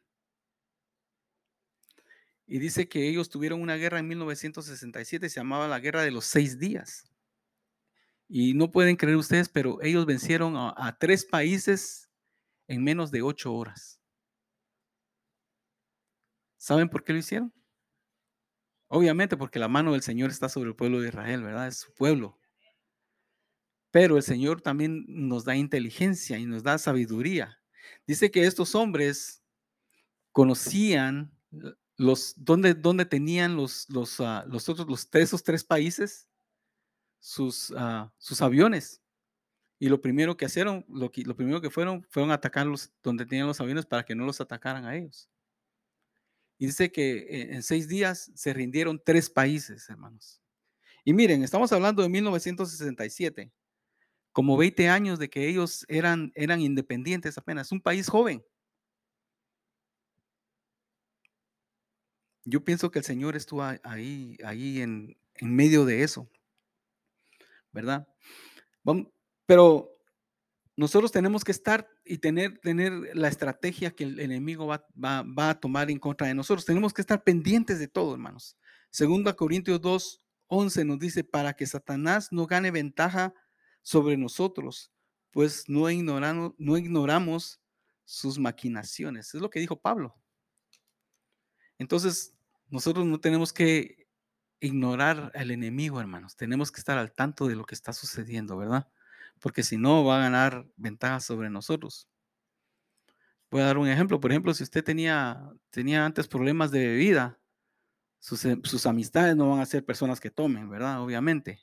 [2.47, 6.25] y dice que ellos tuvieron una guerra en 1967, se llamaba la Guerra de los
[6.25, 7.03] Seis Días.
[8.29, 12.09] Y no pueden creer ustedes, pero ellos vencieron a, tres países
[12.67, 14.01] en menos de ocho horas.
[16.57, 17.53] ¿Saben por qué lo hicieron?
[18.87, 21.67] Obviamente porque la mano del Señor está sobre el pueblo de Israel, ¿verdad?
[21.67, 22.39] Es su pueblo.
[23.91, 27.61] Pero el Señor también nos da inteligencia y nos da sabiduría.
[28.05, 29.43] Dice que estos hombres
[30.31, 31.37] conocían
[31.97, 36.29] los dónde, tenían los, los, uh, los otros, esos tres países
[37.19, 39.01] sus, uh, sus aviones.
[39.79, 43.85] Y lo primero que hicieron, lo, primero que fueron, fueron atacarlos donde tenían los aviones
[43.85, 45.29] para que no los atacaran a ellos.
[46.57, 50.41] Y dice que eh, en seis días se rindieron tres países, hermanos.
[51.03, 53.51] Y miren, estamos hablando de 1967,
[54.31, 58.43] como 20 años de que ellos eran, eran independientes apenas, un país joven.
[62.49, 66.29] Yo pienso que el Señor estuvo ahí, ahí en, medio de eso,
[67.73, 68.07] ¿verdad?
[69.45, 69.91] Pero
[70.77, 75.59] nosotros tenemos que estar y tener, tener la estrategia que el enemigo va, va, a
[75.59, 76.63] tomar en contra de nosotros.
[76.63, 78.57] Tenemos que estar pendientes de todo, hermanos.
[78.91, 83.33] Segunda Corintios 2, 11 nos dice, para que Satanás no gane ventaja
[83.81, 84.93] sobre nosotros,
[85.31, 87.59] pues no ignoramos, no ignoramos
[88.05, 89.35] sus maquinaciones.
[89.35, 90.15] Es lo que dijo Pablo.
[91.77, 92.36] Entonces,
[92.69, 94.07] nosotros no tenemos que
[94.59, 96.35] ignorar al enemigo, hermanos.
[96.35, 98.87] Tenemos que estar al tanto de lo que está sucediendo, ¿verdad?
[99.39, 102.07] Porque si no, va a ganar ventaja sobre nosotros.
[103.49, 104.19] Voy a dar un ejemplo.
[104.19, 107.39] Por ejemplo, si usted tenía, tenía antes problemas de bebida,
[108.19, 111.01] sus, eh, sus, amistades no van a ser personas que tomen, ¿verdad?
[111.01, 111.61] Obviamente.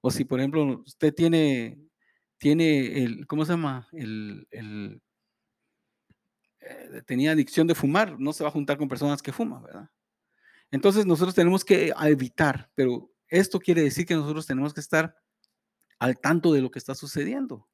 [0.00, 1.78] O si, por ejemplo, usted tiene,
[2.38, 3.88] tiene el, ¿cómo se llama?
[3.92, 5.02] El, el
[6.60, 9.90] eh, tenía adicción de fumar, no se va a juntar con personas que fuman, ¿verdad?
[10.70, 15.16] Entonces nosotros tenemos que evitar, pero esto quiere decir que nosotros tenemos que estar
[15.98, 17.68] al tanto de lo que está sucediendo.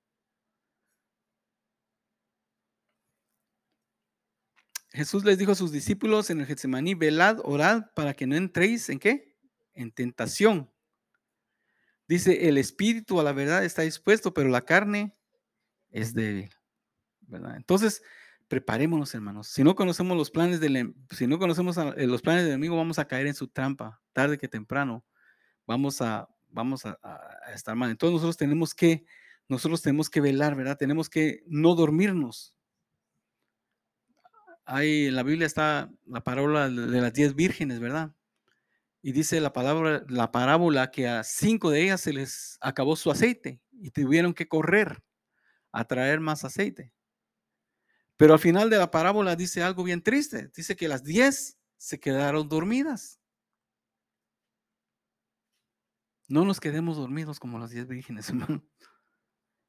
[4.90, 8.90] Jesús les dijo a sus discípulos en el Getsemaní, velad, orad para que no entréis
[8.90, 9.38] en qué?
[9.72, 10.70] En tentación.
[12.06, 15.16] Dice, el espíritu a la verdad está dispuesto, pero la carne
[15.88, 16.50] es débil.
[17.56, 18.02] Entonces,
[18.52, 19.48] preparémonos, hermanos.
[19.48, 22.76] Si no conocemos los planes del, em, si no conocemos eh, los planes del enemigo,
[22.76, 25.06] vamos a caer en su trampa, tarde que temprano.
[25.66, 26.98] Vamos a, vamos a,
[27.54, 27.90] estar mal.
[27.90, 29.06] Entonces nosotros tenemos que,
[29.48, 30.76] nosotros tenemos que velar, ¿verdad?
[30.76, 32.54] Tenemos que no dormirnos.
[34.66, 38.14] Ahí en la Biblia está la parábola de las diez vírgenes, ¿verdad?
[39.00, 43.10] Y dice la palabra, la parábola que a cinco de ellas se les acabó su
[43.10, 45.02] aceite y tuvieron que correr
[45.72, 46.92] a traer más aceite.
[48.16, 50.50] Pero al final de la parábola dice algo bien triste.
[50.54, 53.20] Dice que las diez se quedaron dormidas.
[56.28, 58.64] No nos quedemos dormidos como las diez vírgenes, hermano.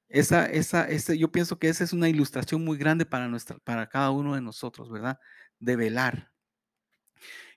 [0.10, 3.90] Esa, esa, esa, yo pienso que esa es una ilustración muy grande para, nuestra, para
[3.90, 5.20] cada uno de nosotros, ¿verdad?
[5.60, 6.32] De velar.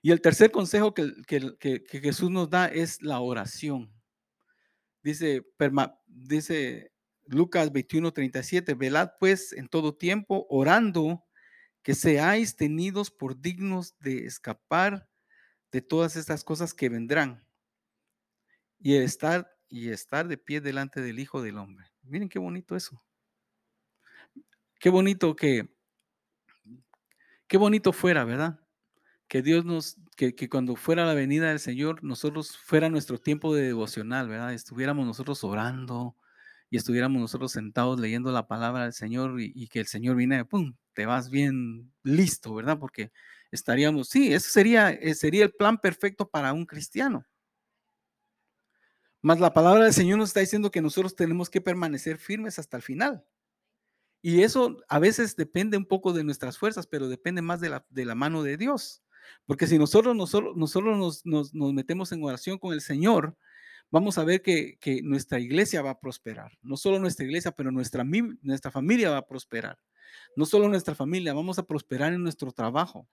[0.01, 3.93] Y el tercer consejo que, que, que Jesús nos da es la oración.
[5.03, 5.45] Dice,
[6.07, 6.91] dice
[7.27, 11.23] Lucas 21, 37, velad pues en todo tiempo, orando
[11.83, 15.07] que seáis tenidos por dignos de escapar
[15.71, 17.45] de todas estas cosas que vendrán
[18.79, 21.87] y estar y estar de pie delante del Hijo del Hombre.
[22.03, 23.01] Miren qué bonito eso.
[24.79, 25.75] Qué bonito que,
[27.47, 28.59] qué bonito fuera, ¿verdad?
[29.27, 33.53] Que Dios nos, que, que, cuando fuera la venida del Señor, nosotros fuera nuestro tiempo
[33.55, 34.53] de devocional, ¿verdad?
[34.53, 36.15] Estuviéramos nosotros orando,
[36.69, 40.75] y estuviéramos nosotros sentados leyendo la palabra del Señor y, que el Señor viene, ¡pum!,
[40.93, 42.77] te vas bien listo, ¿verdad?
[42.79, 43.11] Porque
[43.51, 47.25] estaríamos, sí, ese sería, eh, sería el plan perfecto para un cristiano.
[49.21, 52.77] Mas la palabra del Señor nos está diciendo que nosotros tenemos que permanecer firmes hasta
[52.77, 53.25] el final.
[54.21, 57.85] Y eso a veces depende un poco de nuestras fuerzas, pero depende más de la,
[57.89, 59.03] de la mano de Dios.
[59.45, 63.37] Porque si nosotros, nosotros, nosotros nos, nos, nos metemos en oración con el Señor,
[63.91, 66.57] vamos a ver que, nuestra iglesia va a prosperar.
[66.61, 69.79] No solo nuestra iglesia, pero nuestra, nuestra familia va a prosperar.
[70.35, 73.07] No solo nuestra familia, vamos a prosperar en nuestro trabajo.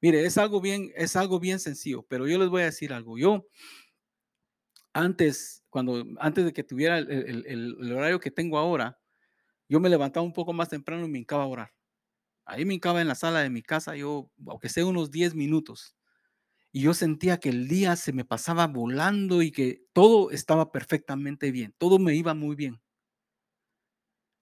[0.00, 3.18] Mire, es algo bien, es algo bien sencillo, pero yo les voy a decir algo.
[3.18, 3.46] Yo,
[4.92, 8.98] antes, cuando, antes de que tuviera el, el horario que tengo ahora,
[9.68, 11.72] yo me levantaba un poco más temprano y me hincaba a orar.
[12.44, 15.94] Ahí me hincaba en la sala de mi casa, yo, aunque sea unos 10 minutos,
[16.72, 21.50] y yo sentía que el día se me pasaba volando y que todo estaba perfectamente
[21.50, 22.80] bien, todo me iba muy bien.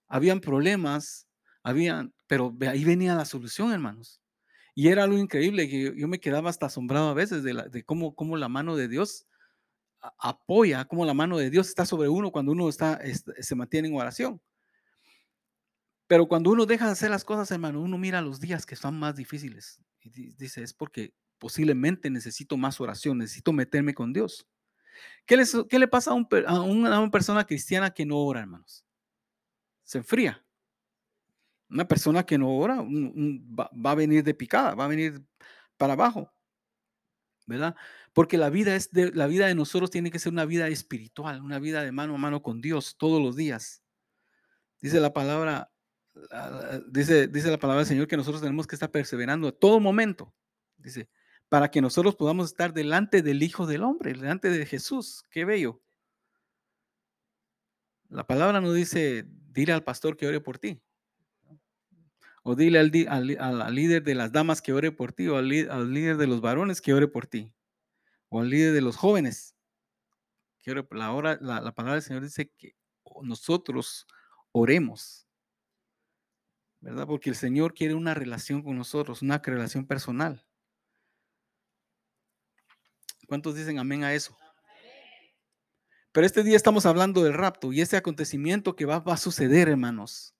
[0.09, 1.27] Habían problemas,
[1.62, 4.21] habían, pero ahí venía la solución, hermanos.
[4.75, 8.37] Y era algo increíble que yo, me quedaba hasta asombrado a veces de, cómo, cómo,
[8.37, 9.27] la mano de Dios
[10.19, 13.01] apoya, cómo la mano de Dios está sobre uno cuando uno está,
[13.41, 14.41] se mantiene en oración.
[16.07, 18.99] Pero cuando uno deja de hacer las cosas, hermano, uno mira los días que son
[18.99, 24.46] más difíciles y dice, es porque posiblemente necesito más oración, necesito meterme con Dios.
[25.27, 25.37] ¿Qué,
[25.79, 28.85] le pasa a, una, persona cristiana que no ora, hermanos?
[29.85, 30.44] Se enfría.
[31.70, 35.22] Una persona que no ora va, a venir de picada, va a venir
[35.77, 36.32] para abajo,
[37.47, 37.76] ¿verdad?
[38.14, 41.43] Porque la vida, es de, la vida de nosotros tiene que ser una vida espiritual,
[41.43, 43.82] una vida de mano a mano con Dios todos los días.
[44.80, 45.70] Dice la palabra,
[46.89, 50.34] dice, dice la palabra del Señor que nosotros tenemos que estar perseverando a todo momento.
[50.78, 51.11] Dice,
[51.49, 55.24] para que nosotros podamos estar delante del Hijo del Hombre, delante de Jesús.
[55.30, 55.80] Qué bello.
[58.09, 60.80] La palabra no dice, dile al pastor que ore por ti.
[62.42, 62.90] O dile al,
[63.38, 66.80] al, líder de las damas que ore por ti, o al, líder de los varones
[66.80, 67.53] que ore por ti,
[68.28, 69.55] o al líder de los jóvenes.
[70.61, 72.74] Que ore, la, hora, la, la palabra del Señor dice que
[73.22, 74.07] nosotros
[74.53, 75.26] oremos.
[76.80, 77.07] ¿Verdad?
[77.07, 80.47] Porque el Señor quiere una relación con nosotros, una relación personal.
[83.29, 84.35] ¿Cuántos dicen amén a eso?
[86.12, 90.35] Pero este día estamos hablando del rapto y ese acontecimiento que va, a suceder, hermanos.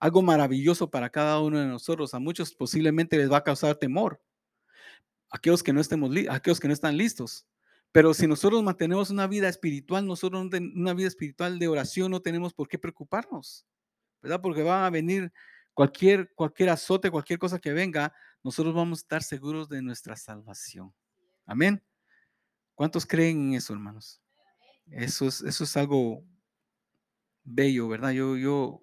[0.00, 2.12] Algo maravilloso para cada uno de nosotros.
[2.12, 4.20] A muchos posiblemente les va a causar temor.
[5.30, 7.46] Aquellos que no, estemos aquellos que no están listos.
[7.92, 12.52] Pero si nosotros mantenemos una vida espiritual, nosotros una vida espiritual de oración no tenemos
[12.52, 13.64] por qué preocuparnos,
[14.20, 14.40] ¿verdad?
[14.42, 15.32] Porque va a venir
[15.72, 18.12] cualquier, cualquier azote, cualquier cosa que venga,
[18.42, 20.92] nosotros vamos a estar seguros de nuestra salvación.
[21.46, 21.80] Amén.
[22.74, 24.20] ¿Cuántos creen en eso, hermanos?
[24.86, 26.24] Eso es, eso es algo
[27.44, 28.10] bello, ¿verdad?
[28.10, 28.82] Yo, yo,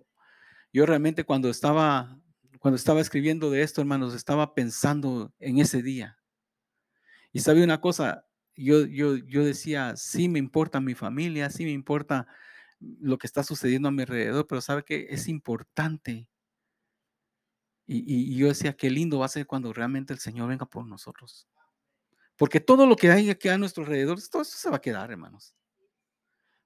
[0.71, 2.19] yo realmente cuando estaba,
[2.59, 6.17] cuando estaba escribiendo de esto, hermanos, estaba pensando en ese día.
[7.33, 8.25] Y sabía una cosa,
[8.55, 12.27] yo, yo, yo decía, sí me importa mi familia, sí me importa
[12.79, 16.27] lo que está sucediendo a mi alrededor, pero sabe que es importante.
[17.87, 20.85] Y, y, yo decía, qué lindo va a ser cuando realmente el Señor venga por
[20.85, 21.47] nosotros.
[22.41, 25.11] Porque todo lo que hay aquí a nuestro alrededor, todo eso se va a quedar,
[25.11, 25.53] hermanos.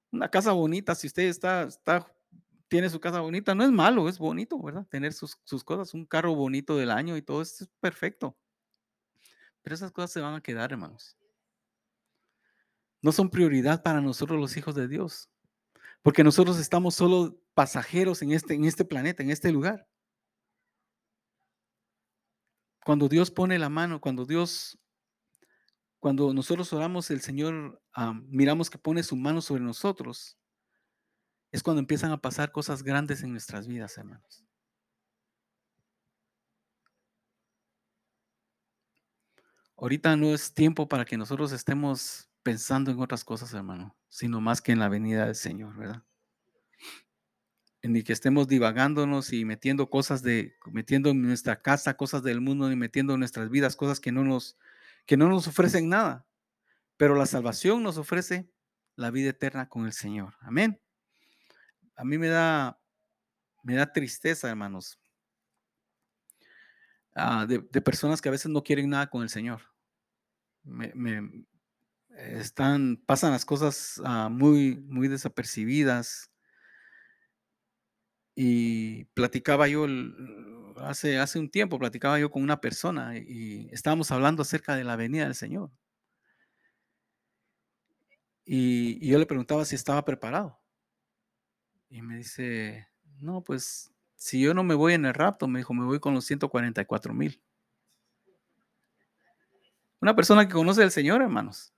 [0.09, 2.15] Una casa bonita, si usted está, está,
[2.69, 4.87] tiene su casa bonita, no es malo, es bonito, ¿verdad?
[4.87, 8.37] Tener sus, sus cosas, un carro bonito del año y todo eso es perfecto.
[9.63, 11.17] Pero esas cosas se van a quedar, hermanos.
[13.01, 15.29] No son prioridad para nosotros los hijos de Dios.
[16.01, 19.89] Porque nosotros estamos solo pasajeros en este, en este planeta, en este lugar.
[22.85, 24.79] Cuando Dios pone la mano, cuando Dios
[26.05, 27.81] cuando nosotros oramos, el Señor
[28.27, 30.37] miramos que pone su mano sobre nosotros,
[31.51, 34.45] es cuando empiezan a pasar cosas grandes en nuestras vidas, hermanos.
[39.75, 44.61] Ahorita no es tiempo para que nosotros estemos pensando en otras cosas, hermano, sino más
[44.61, 46.03] que en la venida del Señor, ¿verdad?
[47.81, 52.71] Ni que estemos divagándonos y metiendo cosas de, metiendo en nuestra casa cosas del mundo
[52.71, 54.55] y metiendo en nuestras vidas cosas que no nos,
[55.05, 56.25] que no nos ofrecen nada,
[56.97, 58.49] pero la salvación nos ofrece
[58.95, 60.35] la vida eterna con el Señor.
[60.41, 60.81] Amén.
[61.95, 62.79] A mí me da,
[63.63, 64.99] me da tristeza, hermanos,
[67.15, 69.61] ah, de, personas que a veces no quieren nada con el Señor.
[70.63, 71.45] Me,
[72.09, 76.31] están, pasan las cosas ah, muy, muy desapercibidas.
[78.37, 79.87] Y platicaba yo
[80.77, 84.95] hace, hace un tiempo, platicaba yo con una persona y estábamos hablando acerca de la
[84.95, 85.71] venida del Señor.
[88.45, 90.59] Y, yo le preguntaba si estaba preparado.
[91.89, 92.87] Y me dice,
[93.19, 96.13] no, pues si yo no me voy en el rapto, me dijo, me voy con
[96.13, 97.41] los 144 mil.
[99.99, 101.73] Una persona que conoce al Señor, hermanos.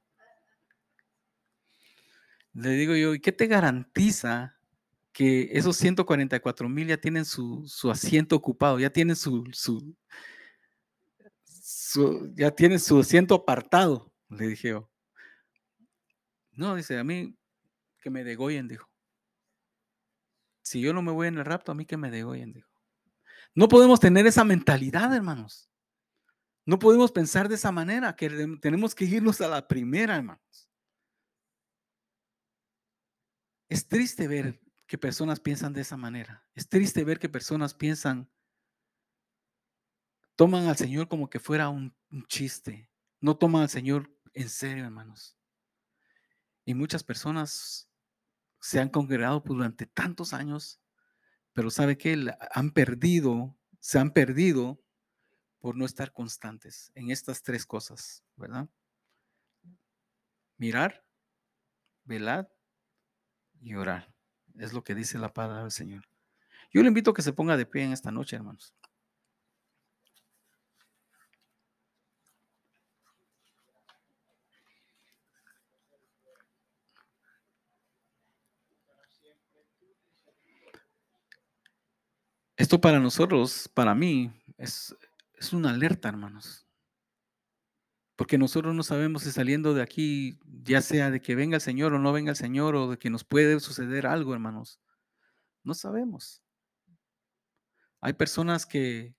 [2.54, 4.57] Le digo yo, ¿y qué te garantiza
[5.18, 9.96] que esos 144 mil ya tienen su, asiento ocupado, ya tienen su, su,
[12.36, 14.92] ya tienen su asiento apartado, le dije yo.
[16.52, 17.36] No, dice, a mí
[18.00, 18.88] que me degollen, dijo.
[20.62, 22.70] Si yo no me voy en el rapto, a mí que me degollen, dijo.
[23.56, 25.68] No podemos tener esa mentalidad, hermanos.
[26.64, 28.30] No podemos pensar de esa manera, que
[28.62, 30.70] tenemos que irnos a la primera, hermanos.
[33.68, 36.48] Es triste ver que personas piensan de esa manera.
[36.56, 38.32] Es triste ver que personas piensan,
[40.36, 41.96] toman al Señor como que fuera un,
[42.28, 42.90] chiste.
[43.20, 45.38] No toman al Señor en serio, hermanos.
[46.64, 47.90] Y muchas personas
[48.62, 50.82] se han congregado durante tantos años,
[51.54, 54.82] pero sabe que han perdido, se han perdido
[55.60, 58.70] por no estar constantes en estas tres cosas, ¿verdad?
[60.58, 61.06] Mirar,
[62.06, 62.50] velar
[63.60, 64.17] y orar.
[64.60, 66.04] Es lo que dice la palabra del Señor.
[66.72, 68.74] Yo le invito a que se ponga de pie en esta noche, hermanos.
[82.58, 84.96] Esto para nosotros, para mí, es,
[85.36, 86.67] es una alerta, hermanos.
[88.18, 91.94] Porque nosotros no sabemos si saliendo de aquí, ya sea de que venga el Señor
[91.94, 94.82] o no venga el Señor, o de que nos puede suceder algo, hermanos.
[95.64, 96.42] No sabemos.
[98.02, 99.16] Hay personas que,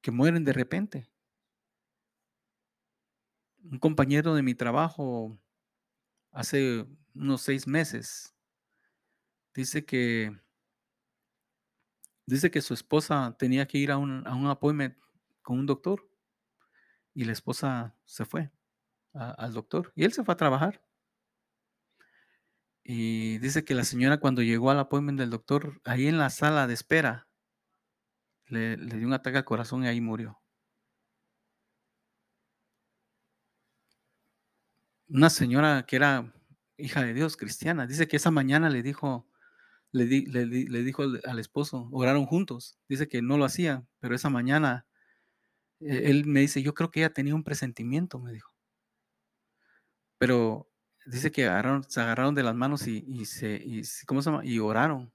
[0.00, 1.10] que mueren de repente.
[3.64, 5.36] Un compañero de mi trabajo
[6.30, 8.32] hace unos seis meses
[9.54, 10.40] dice que
[12.26, 14.96] dice que su esposa tenía que ir a un, a un appointment
[15.42, 16.11] con un doctor
[17.14, 18.50] y la esposa se fue
[19.14, 20.82] al doctor y él se fue a trabajar.
[22.84, 26.66] Y dice que la señora cuando llegó al appointment del doctor, ahí en la sala
[26.66, 27.28] de espera,
[28.46, 30.40] le, dio un ataque al corazón y ahí murió.
[35.08, 36.32] Una señora que era
[36.76, 37.86] hija de Dios, cristiana.
[37.86, 39.28] Dice que esa mañana le dijo,
[39.92, 42.78] le, le, dijo al, esposo, oraron juntos.
[42.88, 44.86] Dice que no lo hacía, pero esa mañana
[45.86, 48.52] él me dice, yo creo que ella tenía un presentimiento, me dijo.
[50.18, 50.68] Pero
[51.06, 51.42] dice que
[51.88, 54.44] se agarraron de las manos y, se, y, ¿cómo se llama?
[54.44, 55.12] Y oraron.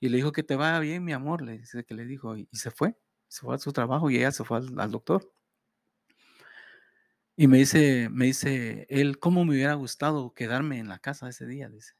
[0.00, 2.48] Y le dijo que te vaya bien, mi amor, le dice que le dijo, y,
[2.52, 2.96] se fue,
[3.28, 5.32] se fue a su trabajo y ella se fue al, doctor.
[7.36, 11.46] Y me dice, me dice él, ¿cómo me hubiera gustado quedarme en la casa ese
[11.46, 11.70] día?
[11.70, 11.94] Dice,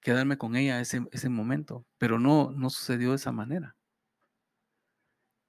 [0.00, 3.76] quedarme con ella ese, ese momento, pero no, no sucedió de esa manera.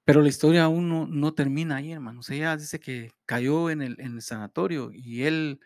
[0.08, 2.30] Pero la historia aún no, no termina ahí, hermanos.
[2.30, 5.60] Ella dice que cayó en el, en el sanatorio y él,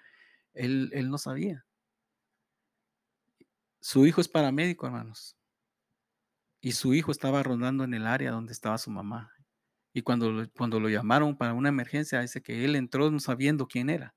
[0.52, 1.64] él, él no sabía.
[3.80, 5.36] Su hijo es paramédico, hermanos.
[6.60, 9.30] Y su hijo estaba rondando en el área donde estaba su mamá.
[9.92, 13.90] Y cuando, cuando lo llamaron para una emergencia, dice que él entró no sabiendo quién
[13.90, 14.12] era.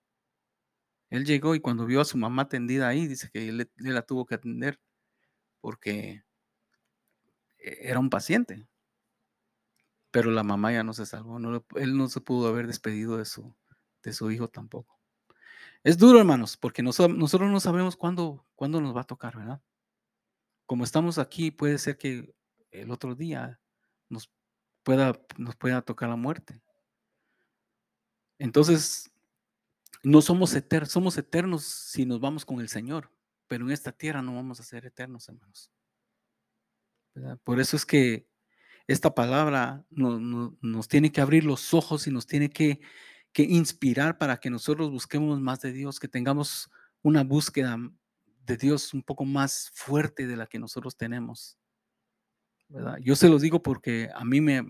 [1.12, 4.26] Él llegó y cuando vio a su mamá tendida ahí, dice que él, la tuvo
[4.26, 4.80] que atender
[5.62, 6.24] porque
[7.60, 8.68] e, era un paciente.
[10.16, 11.38] Pero la mamá ya no se salvó.
[11.76, 13.54] él no se pudo haber despedido de su,
[14.02, 14.98] de su hijo tampoco.
[15.84, 19.62] Es duro, hermanos, porque nosotros, no sabemos cuándo, cuándo nos va a tocar, ¿verdad?
[20.66, 22.34] como estamos aquí, puede ser que
[22.72, 23.60] el otro día
[24.08, 24.32] nos
[24.84, 26.62] pueda, nos pueda tocar la muerte.
[28.40, 29.12] Entonces,
[30.02, 33.12] no somos eternos, somos eternos si nos vamos con el Señor,
[33.48, 35.70] pero en esta tierra no vamos a ser eternos, hermanos.
[37.44, 38.34] Por eso es que
[38.88, 42.80] esta palabra nos tiene que abrir los ojos y nos tiene que,
[43.38, 46.70] inspirar para que nosotros busquemos más de Dios, que tengamos
[47.02, 47.78] una búsqueda
[48.46, 51.58] de Dios un poco más fuerte de la que nosotros tenemos.
[53.02, 54.64] Yo se los digo porque a mí me,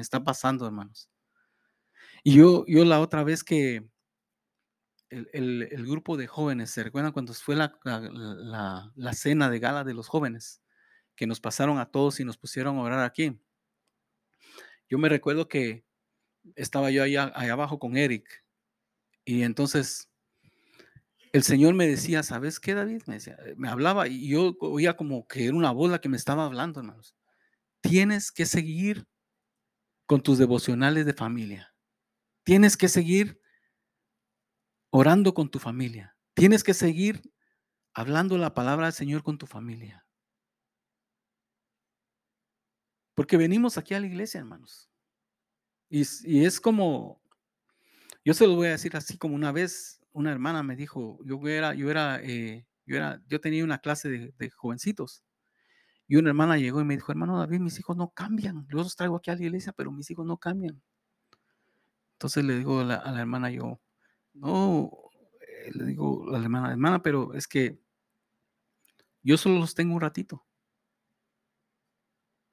[0.00, 1.10] está pasando, hermanos.
[2.22, 3.84] Y yo, yo la otra vez que
[5.10, 10.61] el, grupo de jóvenes, ¿se recuerdan cuando fue la, cena de gala de los jóvenes?
[11.16, 13.38] Que nos pasaron a todos y nos pusieron a orar aquí.
[14.88, 15.84] Yo me recuerdo que
[16.56, 18.44] estaba yo allá, allá abajo con Eric
[19.24, 20.10] y entonces
[21.32, 23.02] el Señor me decía, ¿sabes qué, David?
[23.06, 26.44] Me decía, me hablaba y yo oía como que era una bola que me estaba
[26.44, 27.16] hablando, hermanos.
[27.80, 29.06] Tienes que seguir
[30.06, 31.74] con tus devocionales de familia.
[32.44, 33.40] Tienes que seguir
[34.90, 36.16] orando con tu familia.
[36.34, 37.22] Tienes que seguir
[37.94, 40.01] hablando la palabra del Señor con tu familia.
[43.14, 44.88] Porque venimos aquí a la iglesia, hermanos.
[45.88, 47.20] Y, es como,
[48.24, 51.38] yo se lo voy a decir así como una vez una hermana me dijo, yo
[51.46, 55.22] era, yo era, eh, yo era, yo tenía una clase de, jovencitos.
[56.08, 58.66] Y una hermana llegó y me dijo, hermano David, mis hijos no cambian.
[58.70, 60.82] Yo los traigo aquí a la iglesia, pero mis hijos no cambian.
[62.14, 63.80] Entonces le digo a la, hermana yo,
[64.32, 64.90] no,
[65.40, 67.78] eh, le digo a la hermana, hermana, pero es que
[69.22, 70.46] yo solo los tengo un ratito.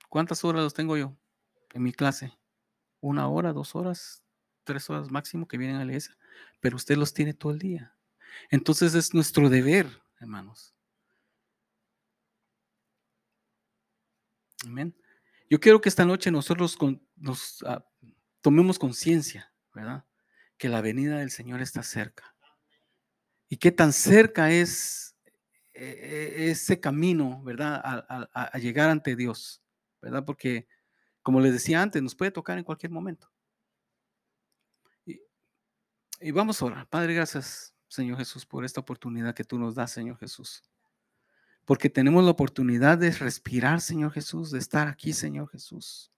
[0.09, 1.15] ¿Cuántas horas los tengo yo
[1.73, 2.37] en mi clase?
[2.99, 4.23] Una hora, dos horas,
[4.63, 6.19] tres horas máximo que vienen a la iglesia
[6.59, 7.95] pero usted los tiene todo el día.
[8.49, 9.87] Entonces es nuestro deber,
[10.19, 10.73] hermanos.
[14.65, 14.95] Amén.
[15.49, 16.77] Yo quiero que esta noche nosotros
[17.15, 17.83] nos ah,
[18.41, 20.05] tomemos conciencia, ¿verdad?
[20.57, 22.35] Que la venida del Señor está cerca.
[23.47, 25.15] Y qué tan cerca es
[25.73, 27.81] e, e, ese camino, ¿verdad?
[27.83, 29.63] a llegar ante Dios,
[30.01, 30.25] ¿verdad?
[30.25, 30.67] Porque,
[31.21, 33.31] como les decía antes, nos puede tocar en cualquier momento.
[36.21, 36.87] Y vamos a orar.
[36.89, 40.63] Padre, gracias, Señor Jesús, por esta oportunidad que tú nos das, Señor Jesús.
[41.63, 46.11] Porque tenemos la oportunidad de respirar, Señor Jesús, de estar aquí, Señor Jesús.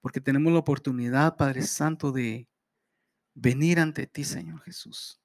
[0.00, 2.48] Porque tenemos la oportunidad, Padre Santo, de
[3.34, 5.19] venir ante ti, Señor Jesús.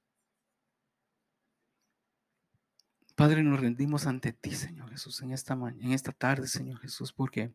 [3.15, 7.13] Padre, nos rendimos ante ti, Señor Jesús, en esta mañana, en esta tarde, Señor Jesús,
[7.13, 7.53] porque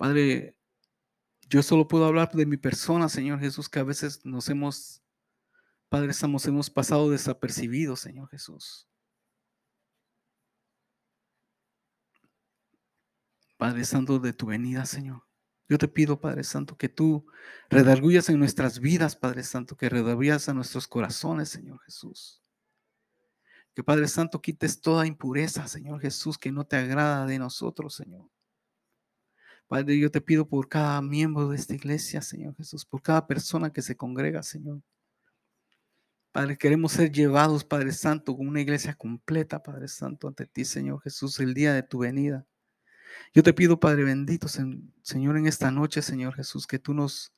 [0.00, 0.56] Padre,
[1.50, 5.02] yo solo puedo hablar de mi persona, Señor Jesús, que a veces nos hemos,
[5.90, 8.88] Padre Santo, hemos pasado desapercibidos, Señor Jesús.
[13.58, 15.22] Padre Santo, de tu venida, Señor.
[15.68, 17.26] Yo te pido, Padre Santo, que tú
[17.68, 22.42] redargullas en nuestras vidas, Padre Santo, que redargullas a nuestros corazones, Señor Jesús.
[23.74, 28.28] Que Padre Santo quites toda impureza, Señor Jesús, que no te agrada de nosotros, Señor.
[29.68, 33.72] Padre, yo te pido por cada miembro de esta iglesia, Señor Jesús, por cada persona
[33.72, 34.82] que se congrega, Señor.
[36.32, 41.00] Padre, queremos ser llevados, Padre Santo, con una iglesia completa, Padre Santo, ante ti, Señor
[41.02, 42.46] Jesús, el día de tu venida.
[43.32, 47.32] Yo te pido, Padre bendito, Señor, en esta noche, Señor Jesús, que tú nos,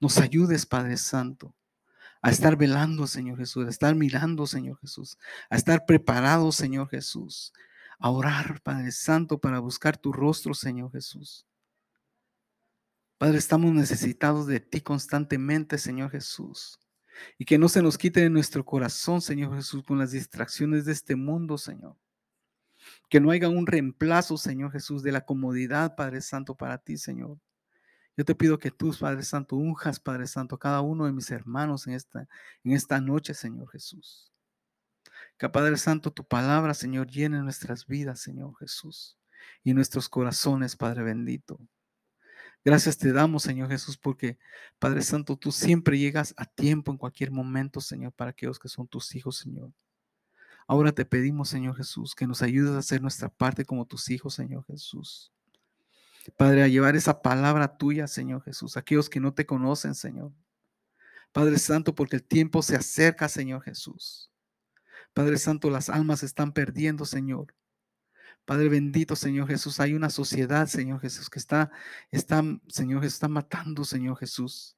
[0.00, 1.54] nos ayudes, Padre Santo,
[2.22, 5.18] a estar velando, Señor Jesús, a estar mirando, Señor Jesús,
[5.50, 7.52] a estar preparado, Señor Jesús,
[7.98, 11.46] a orar, Padre Santo, para buscar tu rostro, Señor Jesús.
[13.18, 16.78] Padre, estamos necesitados de ti constantemente, Señor Jesús.
[17.38, 20.92] Y que no se nos quite de nuestro corazón, Señor Jesús, con las distracciones de
[20.92, 21.96] este mundo, Señor.
[23.08, 27.38] Que no haya un reemplazo, Señor Jesús, de la comodidad, Padre Santo, para ti, Señor.
[28.16, 31.86] Yo te pido que tú, Padre Santo, unjas, Padre Santo, cada uno de mis hermanos
[31.86, 32.26] en esta,
[32.64, 34.32] en esta noche, Señor Jesús.
[35.36, 39.18] Que Padre Santo, tu palabra, Señor, llene nuestras vidas, Señor Jesús,
[39.62, 41.60] y nuestros corazones, Padre bendito.
[42.64, 44.38] Gracias te damos, Señor Jesús, porque
[44.78, 48.88] Padre Santo, tú siempre llegas a tiempo en cualquier momento, Señor, para aquellos que son
[48.88, 49.72] tus hijos, Señor.
[50.66, 54.34] Ahora te pedimos, Señor Jesús, que nos ayudes a hacer nuestra parte como tus hijos,
[54.34, 55.32] Señor Jesús.
[56.32, 60.32] Padre, a llevar esa palabra tuya, Señor Jesús, aquellos que no te conocen, Señor.
[61.32, 64.30] Padre Santo, porque el tiempo se acerca, Señor Jesús.
[65.12, 67.54] Padre Santo, las almas se están perdiendo, Señor.
[68.44, 71.70] Padre bendito, Señor Jesús, hay una sociedad, Señor Jesús, que está,
[72.10, 74.76] está, Señor Jesús, está matando, Señor Jesús.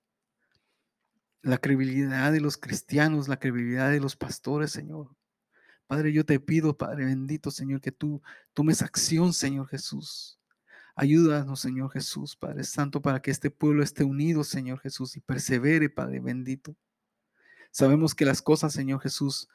[1.43, 5.15] La credibilidad de los cristianos, la credibilidad de los pastores, Señor.
[5.87, 8.23] Padre, yo te pido, Padre bendito, Señor, que tú
[8.53, 10.38] tomes acción, Señor Jesús.
[11.01, 15.89] Ayúdanos, Señor Jesús, Padre Santo, para que este pueblo esté unido, Señor Jesús, y persevere,
[15.89, 16.75] Padre bendito.
[17.71, 19.49] Sabemos que las cosas, Señor Jesús,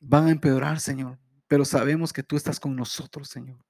[0.00, 3.62] van a empeorar, Señor, pero sabemos que tú estás con nosotros, Señor.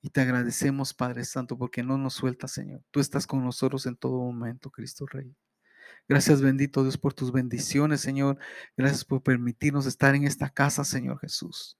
[0.00, 2.82] Y te agradecemos, Padre Santo, porque no nos sueltas, Señor.
[2.90, 5.36] Tú estás con nosotros en todo momento, Cristo Rey.
[6.08, 8.38] Gracias, bendito Dios, por tus bendiciones, Señor.
[8.74, 11.76] Gracias por permitirnos estar en esta casa, Señor Jesús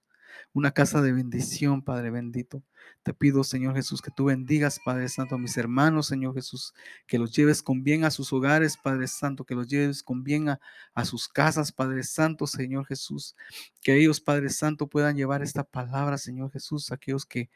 [0.53, 2.63] una casa de bendición, Padre bendito.
[3.03, 6.73] Te pido, Señor Jesús, que tú bendigas, Padre Santo, a mis hermanos, Señor Jesús,
[7.07, 10.49] que los lleves con bien a sus hogares, Padre Santo, que los lleves con bien
[10.49, 10.59] a,
[10.93, 13.35] a sus casas, Padre Santo, Señor Jesús,
[13.81, 17.49] que ellos, Padre Santo, puedan llevar esta palabra, Señor Jesús, a aquellos que,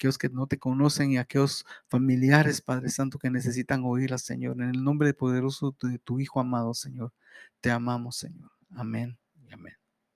[0.00, 4.60] aquellos que no te conocen y aquellos familiares, Padre Santo, que necesitan oírla, Señor.
[4.60, 7.12] En el nombre poderoso de tu Hijo amado, Señor,
[7.60, 8.50] te amamos, Señor.
[8.70, 9.18] Amén
[9.48, 9.79] y amén.